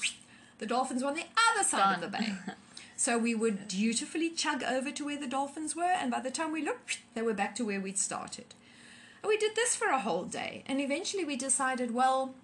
the 0.58 0.66
dolphins 0.66 1.02
were 1.02 1.08
on 1.08 1.16
the 1.16 1.24
other 1.50 1.64
side 1.64 1.96
of 1.96 2.00
the 2.00 2.16
bay. 2.16 2.34
So 2.98 3.16
we 3.16 3.32
would 3.32 3.68
dutifully 3.68 4.28
chug 4.28 4.64
over 4.64 4.90
to 4.90 5.04
where 5.04 5.20
the 5.20 5.28
dolphins 5.28 5.76
were, 5.76 5.84
and 5.84 6.10
by 6.10 6.18
the 6.18 6.32
time 6.32 6.50
we 6.50 6.64
looked, 6.64 6.98
they 7.14 7.22
were 7.22 7.32
back 7.32 7.54
to 7.54 7.64
where 7.64 7.80
we'd 7.80 7.96
started. 7.96 8.46
And 9.22 9.28
we 9.28 9.36
did 9.36 9.54
this 9.54 9.76
for 9.76 9.86
a 9.86 10.00
whole 10.00 10.24
day, 10.24 10.64
and 10.66 10.80
eventually 10.80 11.24
we 11.24 11.36
decided, 11.36 11.94
well, 11.94 12.34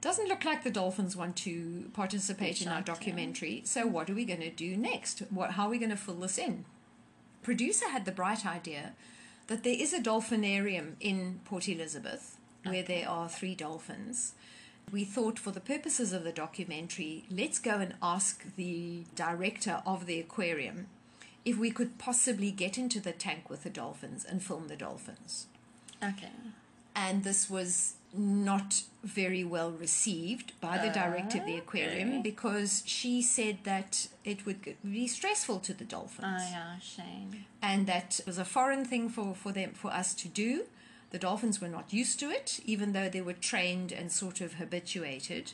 doesn't 0.00 0.26
look 0.26 0.44
like 0.44 0.64
the 0.64 0.70
dolphins 0.70 1.14
want 1.14 1.36
to 1.36 1.90
participate 1.92 2.60
in 2.60 2.66
our 2.66 2.82
documentary. 2.82 3.62
So 3.64 3.86
what 3.86 4.10
are 4.10 4.14
we 4.14 4.24
going 4.24 4.40
to 4.40 4.50
do 4.50 4.76
next? 4.76 5.20
What, 5.30 5.52
how 5.52 5.66
are 5.66 5.70
we 5.70 5.78
going 5.78 5.90
to 5.90 5.96
fill 5.96 6.16
this 6.16 6.38
in? 6.38 6.64
Producer 7.42 7.88
had 7.88 8.04
the 8.04 8.10
bright 8.10 8.44
idea 8.44 8.94
that 9.46 9.62
there 9.62 9.76
is 9.78 9.92
a 9.92 10.00
dolphinarium 10.00 10.94
in 10.98 11.38
Port 11.44 11.68
Elizabeth 11.68 12.36
where 12.64 12.82
there 12.82 13.08
are 13.08 13.28
three 13.28 13.54
dolphins. 13.54 14.32
We 14.92 15.04
thought, 15.04 15.38
for 15.38 15.50
the 15.52 15.60
purposes 15.60 16.12
of 16.12 16.24
the 16.24 16.32
documentary, 16.32 17.24
let's 17.30 17.58
go 17.58 17.76
and 17.78 17.94
ask 18.02 18.44
the 18.56 19.04
director 19.14 19.82
of 19.86 20.06
the 20.06 20.18
aquarium 20.18 20.88
if 21.44 21.56
we 21.56 21.70
could 21.70 21.96
possibly 21.98 22.50
get 22.50 22.76
into 22.76 23.00
the 23.00 23.12
tank 23.12 23.48
with 23.48 23.62
the 23.62 23.70
dolphins 23.70 24.24
and 24.24 24.42
film 24.42 24.68
the 24.68 24.76
dolphins 24.76 25.46
Okay. 26.02 26.28
and 26.94 27.24
this 27.24 27.48
was 27.48 27.94
not 28.12 28.82
very 29.04 29.44
well 29.44 29.70
received 29.70 30.52
by 30.60 30.76
the 30.76 30.90
director 30.92 31.38
of 31.38 31.46
the 31.46 31.56
aquarium 31.56 32.08
Okay. 32.10 32.22
because 32.22 32.82
she 32.84 33.22
said 33.22 33.58
that 33.64 34.08
it 34.24 34.44
would 34.44 34.58
be 34.84 35.06
stressful 35.06 35.60
to 35.60 35.72
the 35.72 35.84
dolphins 35.84 36.42
Oh, 36.42 36.50
yeah, 36.50 36.78
shame. 36.80 37.46
and 37.62 37.86
that 37.86 38.18
it 38.20 38.26
was 38.26 38.36
a 38.38 38.44
foreign 38.44 38.84
thing 38.84 39.08
for, 39.08 39.34
for 39.34 39.52
them 39.52 39.72
for 39.72 39.90
us 39.92 40.12
to 40.14 40.28
do 40.28 40.64
the 41.10 41.18
dolphins 41.18 41.60
were 41.60 41.68
not 41.68 41.92
used 41.92 42.18
to 42.20 42.30
it 42.30 42.60
even 42.64 42.92
though 42.92 43.08
they 43.08 43.20
were 43.20 43.32
trained 43.32 43.92
and 43.92 44.10
sort 44.12 44.40
of 44.40 44.54
habituated. 44.54 45.52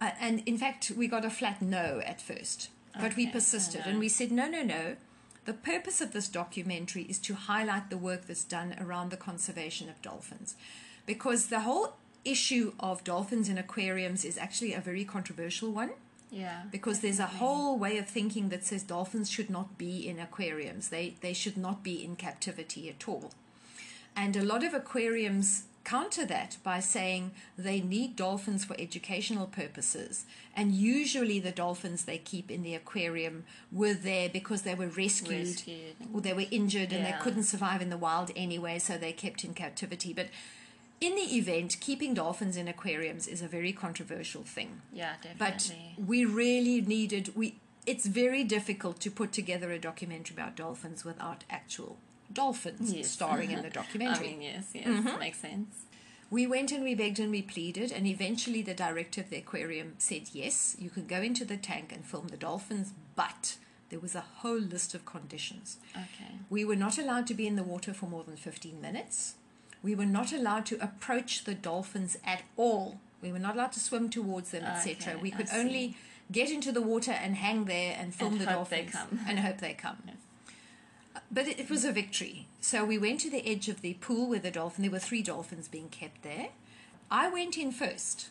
Uh, 0.00 0.10
and 0.20 0.42
in 0.46 0.58
fact 0.58 0.90
we 0.96 1.06
got 1.06 1.24
a 1.24 1.30
flat 1.30 1.60
no 1.62 2.00
at 2.04 2.20
first 2.20 2.68
but 2.98 3.16
we 3.16 3.26
persisted 3.26 3.82
and 3.86 3.98
we 3.98 4.08
said 4.08 4.32
no 4.32 4.48
no 4.48 4.62
no. 4.62 4.96
The 5.46 5.54
purpose 5.54 6.00
of 6.00 6.12
this 6.12 6.28
documentary 6.28 7.02
is 7.04 7.18
to 7.20 7.34
highlight 7.34 7.88
the 7.88 7.96
work 7.96 8.26
that's 8.26 8.44
done 8.44 8.76
around 8.80 9.10
the 9.10 9.16
conservation 9.16 9.88
of 9.88 10.00
dolphins. 10.02 10.54
Because 11.06 11.46
the 11.46 11.60
whole 11.60 11.94
issue 12.24 12.74
of 12.78 13.02
dolphins 13.04 13.48
in 13.48 13.56
aquariums 13.56 14.24
is 14.24 14.36
actually 14.36 14.74
a 14.74 14.80
very 14.80 15.04
controversial 15.04 15.70
one. 15.72 15.92
Yeah. 16.32 16.62
because 16.70 17.00
there's 17.00 17.18
a 17.18 17.26
whole 17.26 17.76
way 17.76 17.98
of 17.98 18.06
thinking 18.08 18.50
that 18.50 18.64
says 18.64 18.84
dolphins 18.84 19.28
should 19.28 19.50
not 19.50 19.76
be 19.78 20.06
in 20.08 20.20
aquariums. 20.20 20.88
They 20.88 21.16
they 21.20 21.32
should 21.32 21.56
not 21.56 21.82
be 21.82 22.04
in 22.04 22.14
captivity 22.14 22.88
at 22.88 23.08
all. 23.08 23.32
And 24.16 24.36
a 24.36 24.42
lot 24.44 24.64
of 24.64 24.74
aquariums 24.74 25.64
counter 25.82 26.26
that 26.26 26.56
by 26.62 26.78
saying 26.78 27.30
they 27.56 27.80
need 27.80 28.14
dolphins 28.14 28.64
for 28.64 28.76
educational 28.78 29.46
purposes. 29.46 30.26
And 30.54 30.72
usually 30.72 31.40
the 31.40 31.52
dolphins 31.52 32.04
they 32.04 32.18
keep 32.18 32.50
in 32.50 32.62
the 32.62 32.74
aquarium 32.74 33.44
were 33.72 33.94
there 33.94 34.28
because 34.28 34.62
they 34.62 34.74
were 34.74 34.88
rescued, 34.88 35.46
Rescued. 35.48 35.96
or 36.12 36.20
they 36.20 36.34
were 36.34 36.44
injured 36.50 36.92
and 36.92 37.04
they 37.06 37.14
couldn't 37.22 37.44
survive 37.44 37.80
in 37.80 37.88
the 37.90 37.96
wild 37.96 38.30
anyway, 38.36 38.78
so 38.78 38.98
they 38.98 39.12
kept 39.12 39.42
in 39.42 39.54
captivity. 39.54 40.12
But 40.12 40.28
in 41.00 41.14
the 41.14 41.36
event, 41.38 41.78
keeping 41.80 42.12
dolphins 42.12 42.58
in 42.58 42.68
aquariums 42.68 43.26
is 43.26 43.40
a 43.40 43.48
very 43.48 43.72
controversial 43.72 44.42
thing 44.42 44.82
Yeah, 44.92 45.14
definitely. 45.22 45.94
but 45.96 46.06
we 46.06 46.24
really 46.26 46.82
needed 46.82 47.32
we 47.34 47.54
it's 47.86 48.04
very 48.06 48.44
difficult 48.44 49.00
to 49.00 49.10
put 49.10 49.32
together 49.32 49.72
a 49.72 49.78
documentary 49.78 50.34
about 50.36 50.54
dolphins 50.56 51.02
without 51.02 51.44
actual 51.48 51.96
dolphins 52.32 52.92
Yes. 52.92 53.10
starring 53.10 53.50
in 53.50 53.60
the 53.62 53.66
I 53.74 53.80
documentary 53.82 54.28
mean, 54.28 54.42
yes, 54.42 54.64
yes, 54.74 54.86
Mm-hmm. 54.86 55.18
makes 55.18 55.38
sense. 55.38 55.74
we 56.30 56.46
went 56.46 56.70
and 56.72 56.84
we 56.84 56.94
begged 56.94 57.18
and 57.18 57.30
we 57.30 57.42
pleaded 57.42 57.90
and 57.92 58.06
eventually 58.06 58.62
the 58.62 58.74
director 58.74 59.20
of 59.20 59.30
the 59.30 59.36
aquarium 59.36 59.94
said 59.98 60.28
yes 60.32 60.76
you 60.78 60.90
can 60.90 61.06
go 61.06 61.20
into 61.20 61.44
the 61.44 61.56
tank 61.56 61.92
and 61.92 62.04
film 62.04 62.28
the 62.28 62.36
dolphins 62.36 62.92
but 63.16 63.56
there 63.88 63.98
was 63.98 64.14
a 64.14 64.20
whole 64.20 64.58
list 64.60 64.94
of 64.94 65.04
conditions 65.04 65.78
Okay. 65.96 66.34
we 66.48 66.64
were 66.64 66.76
not 66.76 66.98
allowed 66.98 67.26
to 67.26 67.34
be 67.34 67.46
in 67.48 67.56
the 67.56 67.64
water 67.64 67.92
for 67.92 68.06
more 68.06 68.22
than 68.24 68.36
15 68.36 68.80
minutes. 68.80 69.34
We 69.82 69.94
were 69.94 70.06
not 70.06 70.30
allowed 70.32 70.66
to 70.66 70.76
approach 70.84 71.44
the 71.44 71.54
dolphins 71.54 72.18
at 72.22 72.42
all. 72.58 73.00
We 73.22 73.32
were 73.32 73.38
not 73.38 73.54
allowed 73.54 73.72
to 73.72 73.80
swim 73.80 74.10
towards 74.10 74.50
them, 74.50 74.62
etc. 74.64 75.14
Okay, 75.14 75.22
We 75.22 75.30
could 75.30 75.48
only 75.54 75.96
get 76.30 76.50
into 76.50 76.70
the 76.70 76.82
water 76.82 77.12
and 77.12 77.34
hang 77.36 77.64
there 77.64 77.96
and 77.98 78.14
film 78.14 78.32
And 78.34 78.42
the 78.42 78.46
hope 78.52 78.68
they 78.68 78.82
dolphins 78.84 78.94
come. 78.94 79.20
and 79.26 79.38
hope 79.40 79.58
they 79.58 79.72
come. 79.72 79.96
But 81.30 81.46
it, 81.46 81.60
it 81.60 81.70
was 81.70 81.84
a 81.84 81.92
victory. 81.92 82.46
So 82.60 82.84
we 82.84 82.98
went 82.98 83.20
to 83.20 83.30
the 83.30 83.46
edge 83.46 83.68
of 83.68 83.82
the 83.82 83.94
pool 83.94 84.28
where 84.28 84.40
the 84.40 84.50
dolphin, 84.50 84.82
there 84.82 84.90
were 84.90 84.98
three 84.98 85.22
dolphins 85.22 85.68
being 85.68 85.88
kept 85.88 86.22
there. 86.22 86.48
I 87.10 87.28
went 87.28 87.56
in 87.56 87.72
first 87.72 88.30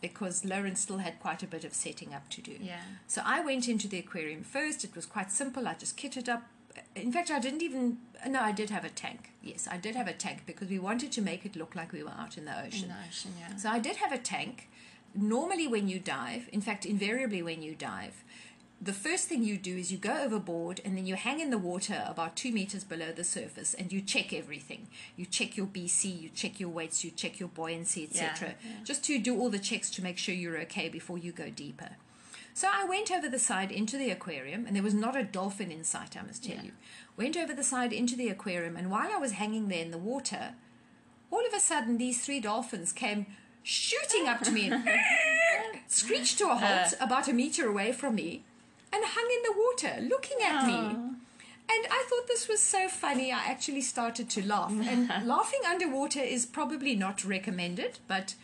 because 0.00 0.44
Lawrence 0.44 0.80
still 0.80 0.98
had 0.98 1.18
quite 1.20 1.42
a 1.42 1.46
bit 1.46 1.64
of 1.64 1.74
setting 1.74 2.14
up 2.14 2.28
to 2.30 2.40
do. 2.40 2.56
Yeah. 2.60 2.80
So 3.06 3.22
I 3.24 3.40
went 3.40 3.68
into 3.68 3.88
the 3.88 3.98
aquarium 3.98 4.42
first. 4.42 4.84
It 4.84 4.94
was 4.94 5.06
quite 5.06 5.30
simple. 5.30 5.66
I 5.66 5.74
just 5.74 5.96
kitted 5.96 6.28
up. 6.28 6.44
In 6.94 7.10
fact, 7.10 7.30
I 7.30 7.38
didn't 7.38 7.62
even. 7.62 7.98
No, 8.26 8.40
I 8.40 8.52
did 8.52 8.70
have 8.70 8.84
a 8.84 8.90
tank. 8.90 9.32
Yes, 9.42 9.66
I 9.70 9.78
did 9.78 9.96
have 9.96 10.06
a 10.06 10.12
tank 10.12 10.42
because 10.46 10.68
we 10.68 10.78
wanted 10.78 11.10
to 11.12 11.22
make 11.22 11.46
it 11.46 11.56
look 11.56 11.74
like 11.74 11.92
we 11.92 12.02
were 12.02 12.10
out 12.10 12.36
in 12.36 12.44
the 12.44 12.58
ocean. 12.58 12.84
In 12.84 12.88
the 12.90 13.08
ocean, 13.08 13.32
yeah. 13.40 13.56
So 13.56 13.70
I 13.70 13.78
did 13.78 13.96
have 13.96 14.12
a 14.12 14.18
tank. 14.18 14.68
Normally, 15.14 15.66
when 15.66 15.88
you 15.88 15.98
dive, 15.98 16.48
in 16.52 16.60
fact, 16.60 16.84
invariably 16.84 17.42
when 17.42 17.62
you 17.62 17.74
dive, 17.74 18.22
the 18.80 18.92
first 18.92 19.26
thing 19.28 19.42
you 19.42 19.56
do 19.56 19.76
is 19.76 19.90
you 19.90 19.96
go 19.98 20.18
overboard 20.22 20.80
and 20.84 20.96
then 20.96 21.06
you 21.06 21.14
hang 21.14 21.40
in 21.40 21.50
the 21.50 21.58
water 21.58 22.04
about 22.06 22.36
two 22.36 22.52
meters 22.52 22.84
below 22.84 23.10
the 23.10 23.24
surface 23.24 23.72
and 23.72 23.90
you 23.92 24.02
check 24.02 24.32
everything. 24.34 24.88
You 25.16 25.24
check 25.24 25.56
your 25.56 25.66
BC, 25.66 26.20
you 26.20 26.28
check 26.28 26.60
your 26.60 26.68
weights, 26.68 27.02
you 27.02 27.10
check 27.10 27.40
your 27.40 27.48
buoyancy, 27.48 28.04
etc. 28.04 28.48
Yeah, 28.48 28.54
yeah. 28.62 28.84
Just 28.84 29.02
to 29.04 29.18
do 29.18 29.38
all 29.38 29.48
the 29.48 29.58
checks 29.58 29.90
to 29.92 30.02
make 30.02 30.18
sure 30.18 30.34
you're 30.34 30.58
okay 30.62 30.88
before 30.90 31.16
you 31.16 31.32
go 31.32 31.48
deeper. 31.48 31.90
So 32.52 32.68
I 32.72 32.84
went 32.84 33.10
over 33.10 33.28
the 33.28 33.38
side 33.38 33.70
into 33.70 33.98
the 33.98 34.10
aquarium, 34.10 34.64
and 34.66 34.74
there 34.74 34.82
was 34.82 34.94
not 34.94 35.14
a 35.14 35.22
dolphin 35.24 35.70
in 35.70 35.84
sight, 35.84 36.16
I 36.16 36.22
must 36.22 36.42
tell 36.42 36.56
Yeah. 36.56 36.62
you. 36.64 36.72
Went 37.14 37.36
over 37.36 37.52
the 37.52 37.62
side 37.62 37.92
into 37.92 38.16
the 38.16 38.28
aquarium, 38.30 38.76
and 38.76 38.90
while 38.90 39.10
I 39.12 39.18
was 39.18 39.32
hanging 39.32 39.68
there 39.68 39.82
in 39.84 39.90
the 39.90 39.98
water, 39.98 40.54
all 41.30 41.46
of 41.46 41.52
a 41.52 41.60
sudden 41.60 41.98
these 41.98 42.24
three 42.24 42.40
dolphins 42.40 42.92
came 42.92 43.26
shooting 43.62 44.26
up 44.26 44.40
to 44.42 44.50
me 44.52 44.70
and 44.70 44.84
screeched 45.86 46.38
to 46.38 46.48
a 46.48 46.54
halt 46.56 46.94
uh. 46.94 47.04
about 47.04 47.28
a 47.28 47.32
meter 47.32 47.68
away 47.68 47.92
from 47.92 48.14
me 48.14 48.44
and 48.96 49.04
hung 49.06 49.28
in 49.36 49.42
the 49.42 49.58
water 49.64 50.08
looking 50.08 50.38
at 50.42 50.66
me. 50.66 50.74
Ah. 50.74 51.10
And 51.68 51.86
I 51.90 52.06
thought 52.08 52.28
this 52.28 52.48
was 52.48 52.60
so 52.60 52.88
funny, 52.88 53.32
I 53.32 53.44
actually 53.44 53.80
started 53.80 54.30
to 54.30 54.46
laugh. 54.46 54.70
And 54.70 55.08
laughing 55.26 55.60
underwater 55.68 56.20
is 56.20 56.46
probably 56.46 56.94
not 56.94 57.24
recommended, 57.24 57.98
but 58.06 58.34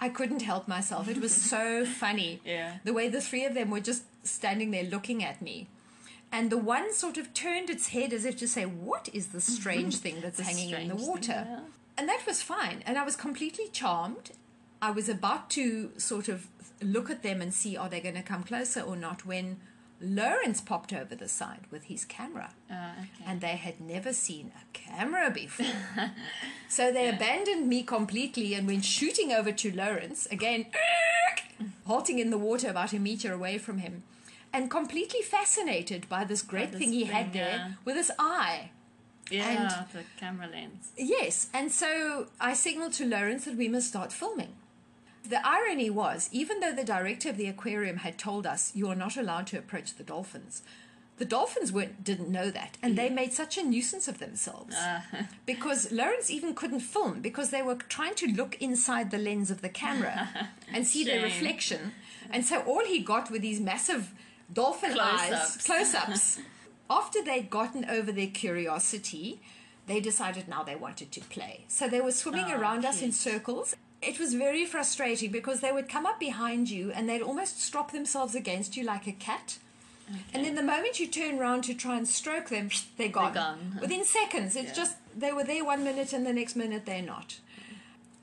I 0.00 0.08
couldn't 0.08 0.42
help 0.42 0.66
myself. 0.66 1.08
It 1.08 1.20
was 1.20 1.32
so 1.34 1.84
funny. 2.02 2.40
Yeah. 2.44 2.78
The 2.84 2.92
way 2.92 3.08
the 3.08 3.20
three 3.20 3.44
of 3.44 3.54
them 3.54 3.70
were 3.70 3.80
just 3.80 4.02
standing 4.26 4.72
there 4.72 4.82
looking 4.82 5.22
at 5.22 5.40
me. 5.40 5.68
And 6.32 6.50
the 6.50 6.58
one 6.58 6.92
sort 6.92 7.18
of 7.18 7.32
turned 7.34 7.70
its 7.70 7.88
head 7.88 8.12
as 8.12 8.24
if 8.24 8.36
to 8.38 8.48
say, 8.48 8.64
What 8.64 9.08
is 9.12 9.28
the 9.28 9.40
strange 9.40 9.98
thing 9.98 10.20
that's 10.20 10.40
hanging 10.40 10.70
in 10.70 10.88
the 10.88 10.96
water? 10.96 11.20
thing, 11.20 11.46
yeah. 11.46 11.60
And 11.98 12.08
that 12.08 12.24
was 12.26 12.42
fine. 12.42 12.82
And 12.86 12.98
I 12.98 13.04
was 13.04 13.16
completely 13.16 13.68
charmed. 13.70 14.32
I 14.80 14.90
was 14.90 15.08
about 15.08 15.50
to 15.50 15.92
sort 15.98 16.28
of 16.28 16.48
look 16.80 17.10
at 17.10 17.22
them 17.22 17.40
and 17.40 17.54
see 17.54 17.76
are 17.76 17.88
they 17.88 18.00
going 18.00 18.16
to 18.16 18.22
come 18.22 18.42
closer 18.42 18.80
or 18.80 18.96
not 18.96 19.24
when 19.24 19.60
Lawrence 20.02 20.60
popped 20.60 20.92
over 20.92 21.14
the 21.14 21.28
side 21.28 21.60
with 21.70 21.84
his 21.84 22.04
camera. 22.04 22.50
Uh, 22.70 22.92
okay. 22.98 23.24
And 23.26 23.40
they 23.40 23.56
had 23.56 23.80
never 23.80 24.12
seen 24.12 24.52
a 24.56 24.64
camera 24.72 25.30
before. 25.30 25.66
so 26.68 26.92
they 26.92 27.08
abandoned 27.08 27.68
me 27.68 27.82
completely 27.82 28.54
and 28.54 28.66
went 28.66 28.84
shooting 28.84 29.32
over 29.32 29.52
to 29.52 29.74
Lawrence, 29.74 30.26
again, 30.26 30.66
halting 31.86 32.18
in 32.18 32.30
the 32.30 32.38
water 32.38 32.68
about 32.68 32.92
a 32.92 32.98
meter 32.98 33.32
away 33.32 33.58
from 33.58 33.78
him, 33.78 34.02
and 34.52 34.70
completely 34.70 35.22
fascinated 35.22 36.08
by 36.08 36.24
this 36.24 36.42
great 36.42 36.72
this 36.72 36.80
thing 36.80 36.92
he 36.92 37.04
had 37.04 37.32
there 37.32 37.56
yeah. 37.56 37.70
with 37.84 37.96
his 37.96 38.10
eye. 38.18 38.70
yeah, 39.30 39.84
the 39.92 40.02
camera 40.18 40.48
lens. 40.50 40.90
Yes, 40.96 41.48
and 41.54 41.70
so 41.70 42.26
I 42.40 42.54
signaled 42.54 42.92
to 42.94 43.06
Lawrence 43.06 43.44
that 43.44 43.56
we 43.56 43.68
must 43.68 43.88
start 43.88 44.12
filming. 44.12 44.54
The 45.24 45.46
irony 45.46 45.88
was, 45.90 46.28
even 46.32 46.60
though 46.60 46.72
the 46.72 46.84
director 46.84 47.28
of 47.30 47.36
the 47.36 47.46
aquarium 47.46 47.98
had 47.98 48.18
told 48.18 48.46
us 48.46 48.72
you 48.74 48.88
are 48.88 48.96
not 48.96 49.16
allowed 49.16 49.46
to 49.48 49.58
approach 49.58 49.94
the 49.94 50.02
dolphins, 50.02 50.62
the 51.18 51.24
dolphins 51.24 51.72
weren't, 51.72 52.02
didn't 52.02 52.30
know 52.30 52.50
that, 52.50 52.76
and 52.82 52.96
they 52.98 53.08
mm. 53.08 53.14
made 53.14 53.32
such 53.32 53.56
a 53.56 53.62
nuisance 53.62 54.08
of 54.08 54.18
themselves 54.18 54.74
ah. 54.76 55.04
because 55.46 55.92
Lawrence 55.92 56.30
even 56.30 56.54
couldn't 56.54 56.80
film 56.80 57.20
because 57.20 57.50
they 57.50 57.62
were 57.62 57.76
trying 57.76 58.14
to 58.16 58.26
look 58.26 58.56
inside 58.60 59.10
the 59.10 59.18
lens 59.18 59.50
of 59.50 59.62
the 59.62 59.68
camera 59.68 60.28
and 60.72 60.86
see 60.86 61.04
their 61.04 61.20
Shame. 61.20 61.24
reflection, 61.24 61.92
and 62.30 62.44
so 62.44 62.62
all 62.62 62.84
he 62.84 62.98
got 63.00 63.30
were 63.30 63.38
these 63.38 63.60
massive 63.60 64.12
dolphin 64.52 64.98
eyes, 64.98 65.28
Close-ups. 65.28 65.66
close-ups. 65.66 66.38
After 66.90 67.22
they'd 67.22 67.48
gotten 67.48 67.84
over 67.88 68.10
their 68.10 68.26
curiosity, 68.26 69.40
they 69.86 70.00
decided 70.00 70.48
now 70.48 70.62
they 70.62 70.76
wanted 70.76 71.12
to 71.12 71.20
play. 71.20 71.64
So 71.68 71.88
they 71.88 72.00
were 72.00 72.12
swimming 72.12 72.46
Oh, 72.48 72.58
around 72.58 72.84
us 72.84 73.00
in 73.00 73.12
circles. 73.12 73.76
It 74.02 74.18
was 74.18 74.34
very 74.34 74.64
frustrating 74.66 75.30
because 75.30 75.60
they 75.60 75.70
would 75.72 75.88
come 75.88 76.06
up 76.06 76.18
behind 76.18 76.70
you 76.70 76.90
and 76.90 77.08
they'd 77.08 77.22
almost 77.22 77.62
strop 77.62 77.92
themselves 77.92 78.34
against 78.34 78.76
you 78.76 78.82
like 78.84 79.06
a 79.06 79.12
cat. 79.12 79.58
And 80.34 80.44
then 80.44 80.56
the 80.56 80.62
moment 80.62 81.00
you 81.00 81.06
turn 81.06 81.38
around 81.38 81.62
to 81.64 81.74
try 81.74 81.96
and 81.96 82.06
stroke 82.06 82.48
them, 82.50 82.68
they're 82.98 83.08
gone. 83.08 83.32
gone. 83.32 83.78
Within 83.80 84.04
seconds. 84.04 84.56
It's 84.56 84.68
Yeah. 84.70 84.74
just 84.74 84.96
they 85.16 85.32
were 85.32 85.44
there 85.44 85.64
one 85.64 85.84
minute 85.84 86.12
and 86.12 86.26
the 86.26 86.32
next 86.32 86.56
minute 86.56 86.84
they're 86.84 87.00
not. 87.00 87.38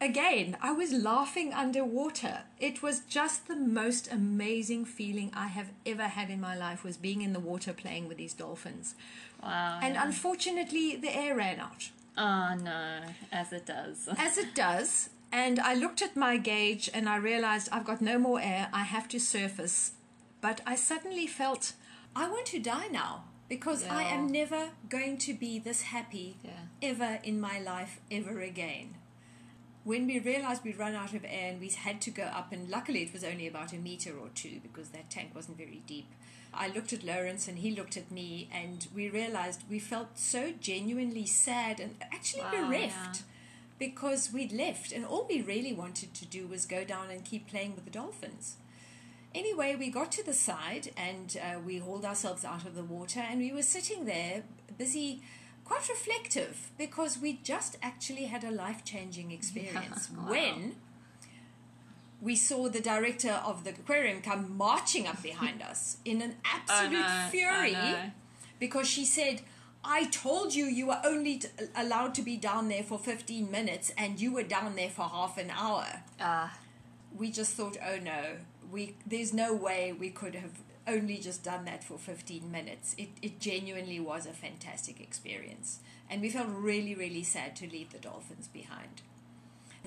Again, 0.02 0.56
I 0.62 0.72
was 0.72 0.94
laughing 0.94 1.54
underwater. 1.54 2.44
It 2.60 2.82
was 2.82 3.02
just 3.02 3.48
the 3.48 3.56
most 3.56 4.10
amazing 4.12 4.86
feeling 4.86 5.30
I 5.34 5.48
have 5.48 5.72
ever 5.86 6.08
had 6.08 6.30
in 6.30 6.40
my 6.40 6.56
life 6.56 6.84
was 6.86 6.96
being 6.96 7.22
in 7.22 7.34
the 7.34 7.40
water 7.40 7.74
playing 7.74 8.08
with 8.08 8.18
these 8.18 8.34
dolphins. 8.34 8.96
Wow. 9.44 9.80
And 9.82 9.96
yeah. 9.96 10.06
unfortunately, 10.06 10.96
the 10.96 11.14
air 11.16 11.36
ran 11.36 11.60
out. 11.60 11.90
oh 12.18 12.56
no, 12.56 13.00
as 13.32 13.52
it 13.52 13.66
does. 13.66 14.08
As 14.18 14.38
it 14.38 14.54
does. 14.54 15.10
And 15.32 15.60
I 15.60 15.74
looked 15.76 16.02
at 16.02 16.16
my 16.16 16.38
gauge 16.38 16.90
and 16.94 17.08
I 17.08 17.18
realized 17.18 17.70
I've 17.72 17.86
got 17.86 18.02
no 18.02 18.18
more 18.18 18.40
air. 18.42 18.70
I 18.74 18.84
have 18.84 19.08
to 19.10 19.20
surface. 19.20 19.92
But 20.42 20.62
I 20.66 20.76
suddenly 20.76 21.28
felt 21.28 21.74
I 22.16 22.28
want 22.30 22.48
to 22.48 22.60
die 22.60 22.88
now 22.92 23.26
because 23.48 23.84
I 23.86 24.04
am 24.04 24.28
never 24.28 24.70
going 24.90 25.18
to 25.20 25.34
be 25.34 25.60
this 25.60 25.82
happy 25.84 26.38
Yeah. 26.44 26.52
ever 26.82 27.20
in 27.24 27.40
my 27.42 27.60
life 27.60 28.00
ever 28.12 28.40
again. 28.42 28.96
When 29.84 30.06
we 30.08 30.20
realized 30.20 30.64
we'd 30.64 30.78
run 30.78 30.94
out 30.96 31.14
of 31.14 31.24
air 31.26 31.52
and 31.52 31.60
we 31.60 31.70
had 31.70 32.00
to 32.02 32.12
go 32.12 32.24
up, 32.24 32.52
and 32.52 32.70
luckily 32.70 33.02
it 33.04 33.14
was 33.14 33.24
only 33.24 33.48
about 33.48 33.74
a 33.74 33.78
meter 33.78 34.14
or 34.18 34.30
two 34.36 34.60
because 34.62 34.90
that 34.90 35.10
tank 35.10 35.32
wasn't 35.34 35.58
very 35.58 35.82
deep. 35.88 36.08
I 36.54 36.68
looked 36.68 36.94
at 36.94 37.04
Lawrence 37.04 37.48
and 37.48 37.60
he 37.60 37.72
looked 37.72 37.96
at 37.98 38.12
me, 38.12 38.50
and 38.54 38.88
we 38.94 39.10
realized 39.10 39.64
we 39.70 39.80
felt 39.80 40.18
so 40.20 40.52
genuinely 40.60 41.26
sad 41.26 41.80
and 41.80 41.96
actually 42.02 42.44
Wow, 42.44 42.68
bereft 42.68 43.16
yeah. 43.16 43.22
Because 43.80 44.32
we'd 44.34 44.52
left, 44.52 44.92
and 44.92 45.06
all 45.06 45.26
we 45.30 45.42
really 45.42 45.74
wanted 45.74 46.14
to 46.16 46.26
do 46.26 46.46
was 46.48 46.66
go 46.66 46.84
down 46.84 47.10
and 47.10 47.24
keep 47.24 47.48
playing 47.48 47.76
with 47.76 47.86
the 47.86 47.92
dolphins. 47.92 48.58
Anyway, 49.34 49.76
we 49.76 49.90
got 49.90 50.12
to 50.12 50.26
the 50.26 50.34
side 50.34 50.90
and 50.98 51.38
uh, 51.42 51.60
we 51.60 51.78
hauled 51.78 52.04
ourselves 52.04 52.44
out 52.44 52.66
of 52.66 52.76
the 52.76 52.84
water, 52.84 53.20
and 53.22 53.40
we 53.40 53.52
were 53.54 53.62
sitting 53.64 54.06
there 54.06 54.44
busy, 54.78 55.22
quite 55.64 55.88
reflective, 55.88 56.72
because 56.78 57.18
we 57.20 57.34
just 57.44 57.78
actually 57.82 58.26
had 58.26 58.44
a 58.44 58.52
life 58.52 58.84
changing 58.84 59.32
experience 59.32 60.10
Wow. 60.18 60.30
when 60.32 60.76
we 62.22 62.36
saw 62.36 62.68
the 62.68 62.82
director 62.82 63.32
of 63.46 63.64
the 63.64 63.70
aquarium 63.70 64.22
come 64.22 64.58
marching 64.58 65.08
up 65.08 65.24
behind 65.24 65.62
us 65.62 65.98
in 66.04 66.22
an 66.22 66.36
absolute 66.44 66.90
Oh, 66.98 67.02
no, 67.02 67.06
I 67.08 67.30
fury 67.32 67.78
because 68.60 68.88
she 68.90 69.06
said, 69.06 69.42
I 69.84 70.06
told 70.06 70.54
you 70.54 70.66
you 70.66 70.88
were 70.88 71.02
only 71.06 71.38
t- 71.40 71.48
allowed 71.76 72.14
to 72.16 72.22
be 72.22 72.36
down 72.38 72.68
there 72.68 72.84
for 72.84 73.00
15 73.00 73.50
minutes 73.50 73.92
and 73.98 74.20
you 74.20 74.34
were 74.34 74.44
down 74.44 74.76
there 74.76 74.90
for 74.90 75.04
half 75.04 75.38
an 75.38 75.50
hour. 75.50 75.86
Ah, 76.20 76.58
We 77.18 77.32
just 77.32 77.54
thought, 77.54 77.78
oh 77.86 77.98
no, 77.98 78.36
we 78.72 78.96
there's 79.06 79.34
no 79.34 79.54
way 79.54 79.94
we 79.94 80.10
could 80.10 80.36
have 80.36 80.60
only 80.88 81.18
just 81.18 81.44
done 81.44 81.66
that 81.66 81.84
for 81.84 81.98
15 81.98 82.52
minutes. 82.52 82.96
It, 82.98 83.10
it 83.22 83.40
genuinely 83.40 84.00
was 84.00 84.26
a 84.26 84.34
fantastic 84.34 85.00
experience. 85.00 85.80
And 86.10 86.22
we 86.22 86.30
felt 86.30 86.48
really, 86.50 86.96
really 86.96 87.24
sad 87.24 87.56
to 87.58 87.70
leave 87.70 87.92
the 87.92 88.00
dolphins 88.00 88.48
behind. 88.48 89.02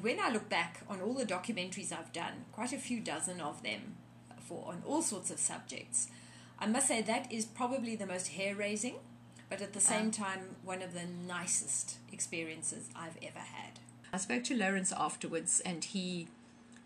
When 0.01 0.19
I 0.21 0.31
look 0.31 0.49
back 0.49 0.81
on 0.89 1.01
all 1.01 1.13
the 1.15 1.27
documentaries 1.27 1.93
I've 1.93 2.13
done, 2.13 2.45
quite 2.53 2.73
a 2.73 2.79
few 2.79 3.01
dozen 3.01 3.41
of 3.41 3.63
them 3.63 3.97
for 4.39 4.65
on 4.69 4.83
all 4.87 5.03
sorts 5.03 5.31
of 5.31 5.39
subjects, 5.39 6.09
I 6.59 6.67
must 6.67 6.89
say 6.89 7.03
that 7.03 7.31
is 7.33 7.45
probably 7.45 7.97
the 7.97 8.07
most 8.07 8.29
hair 8.29 8.55
raising, 8.55 8.95
but 9.53 9.61
at 9.61 9.75
the 9.75 9.81
ah. 9.81 9.83
same 9.83 10.11
time, 10.11 10.57
one 10.65 10.81
of 10.81 10.95
the 10.95 11.05
nicest 11.29 11.97
experiences 12.11 12.89
I've 12.97 13.19
ever 13.23 13.39
had. 13.39 13.81
I 14.11 14.17
spoke 14.17 14.45
to 14.45 14.57
Lawrence 14.57 14.93
afterwards, 14.97 15.61
and 15.61 15.85
he 15.85 16.29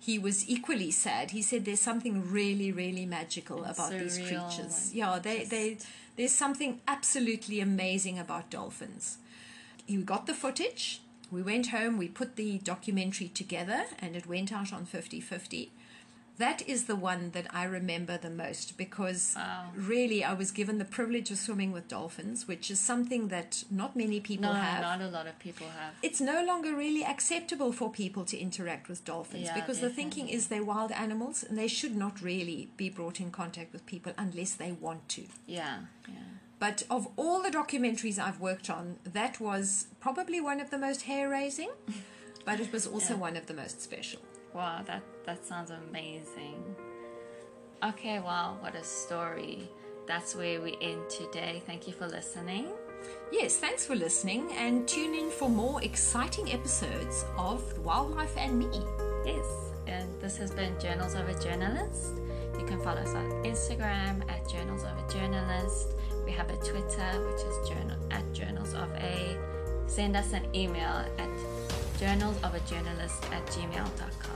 he 0.00 0.18
was 0.18 0.48
equally 0.48 0.90
sad. 0.90 1.30
He 1.30 1.42
said 1.42 1.64
there's 1.64 1.80
something 1.80 2.30
really, 2.30 2.72
really 2.72 3.06
magical 3.06 3.62
And 3.62 3.72
about 3.72 3.92
these 3.92 4.18
creatures. 4.18 4.92
Yeah, 4.92 5.18
they, 5.20 5.44
they 5.44 5.78
there's 6.16 6.32
something 6.32 6.80
absolutely 6.88 7.60
amazing 7.60 8.18
about 8.18 8.50
dolphins. 8.50 9.18
You 9.86 10.00
got 10.02 10.26
the 10.26 10.34
footage. 10.34 11.00
We 11.30 11.42
went 11.42 11.68
home, 11.68 11.98
we 11.98 12.08
put 12.08 12.36
the 12.36 12.58
documentary 12.58 13.28
together, 13.28 13.84
and 13.98 14.14
it 14.14 14.26
went 14.26 14.52
out 14.52 14.72
on 14.72 14.86
50 14.86 15.20
50. 15.20 15.70
That 16.38 16.60
is 16.68 16.84
the 16.84 16.96
one 16.96 17.30
that 17.30 17.46
I 17.54 17.64
remember 17.64 18.18
the 18.18 18.28
most 18.30 18.76
because 18.76 19.32
Wow. 19.36 19.70
really 19.74 20.22
I 20.22 20.34
was 20.34 20.50
given 20.50 20.76
the 20.78 20.84
privilege 20.84 21.30
of 21.30 21.38
swimming 21.38 21.72
with 21.72 21.88
dolphins, 21.88 22.46
which 22.46 22.70
is 22.70 22.78
something 22.78 23.28
that 23.28 23.64
not 23.70 23.96
many 23.96 24.20
people 24.20 24.48
no, 24.52 24.52
have. 24.52 24.82
not 24.82 25.00
a 25.00 25.08
lot 25.08 25.26
of 25.26 25.38
people 25.38 25.66
have. 25.68 25.94
It's 26.02 26.20
no 26.20 26.44
longer 26.44 26.74
really 26.76 27.04
acceptable 27.04 27.72
for 27.72 27.90
people 27.90 28.24
to 28.26 28.36
interact 28.38 28.88
with 28.88 29.04
dolphins 29.04 29.44
Yeah, 29.46 29.54
because 29.54 29.80
the 29.80 29.88
thinking 29.88 30.28
is 30.28 30.48
they're 30.48 30.62
wild 30.64 30.92
animals 30.92 31.42
and 31.42 31.56
they 31.56 31.68
should 31.68 31.96
not 31.96 32.20
really 32.20 32.68
be 32.76 32.90
brought 32.90 33.18
in 33.18 33.30
contact 33.30 33.72
with 33.72 33.86
people 33.86 34.12
unless 34.18 34.52
they 34.52 34.72
want 34.72 35.08
to. 35.10 35.22
Yeah, 35.46 35.78
yeah. 36.06 36.14
But 36.58 36.82
of 36.90 37.08
all 37.16 37.42
the 37.42 37.50
documentaries 37.50 38.18
I've 38.18 38.40
worked 38.40 38.68
on, 38.70 38.96
that 39.04 39.40
was 39.40 39.86
probably 40.00 40.40
one 40.40 40.60
of 40.60 40.68
the 40.70 40.78
most 40.78 41.02
hair 41.02 41.28
raising, 41.30 41.70
but 42.44 42.60
it 42.60 42.72
was 42.72 42.86
also 42.86 43.14
Yeah. 43.14 43.20
one 43.20 43.36
of 43.36 43.46
the 43.46 43.54
most 43.54 43.80
special. 43.82 44.20
Wow, 44.56 44.80
that 44.86 45.02
that 45.26 45.44
sounds 45.44 45.70
amazing. 45.70 46.64
Okay, 47.84 48.20
wow, 48.20 48.56
what 48.60 48.74
a 48.74 48.82
story. 48.82 49.68
That's 50.06 50.34
where 50.34 50.62
we 50.62 50.78
end 50.80 51.10
today. 51.10 51.62
Thank 51.66 51.86
you 51.86 51.92
for 51.92 52.08
listening. 52.08 52.68
Yes, 53.30 53.58
thanks 53.58 53.84
for 53.84 53.94
listening 53.94 54.50
and 54.52 54.88
tune 54.88 55.14
in 55.14 55.30
for 55.30 55.50
more 55.50 55.82
exciting 55.82 56.50
episodes 56.52 57.26
of 57.36 57.60
Wildlife 57.84 58.34
and 58.38 58.58
Me. 58.58 58.70
Yes, 59.26 59.44
and 59.86 60.08
this 60.22 60.38
has 60.38 60.52
been 60.52 60.80
Journals 60.80 61.14
of 61.14 61.28
a 61.28 61.38
Journalist. 61.38 62.14
You 62.58 62.64
can 62.64 62.80
follow 62.80 63.02
us 63.02 63.14
on 63.14 63.30
Instagram 63.44 64.22
at 64.30 64.48
Journals 64.48 64.84
of 64.84 64.96
a 64.96 65.12
Journalist. 65.12 65.88
We 66.24 66.32
have 66.32 66.48
a 66.48 66.56
Twitter, 66.56 67.10
which 67.28 67.42
is 67.42 67.68
journal 67.68 67.98
at 68.10 68.32
Journals 68.32 68.72
of 68.72 68.90
a. 68.94 69.36
Send 69.86 70.16
us 70.16 70.32
an 70.32 70.46
email 70.56 71.04
at 71.18 71.28
journalsofajournalist 71.98 73.32
at 73.32 73.44
gmail.com. 73.48 74.35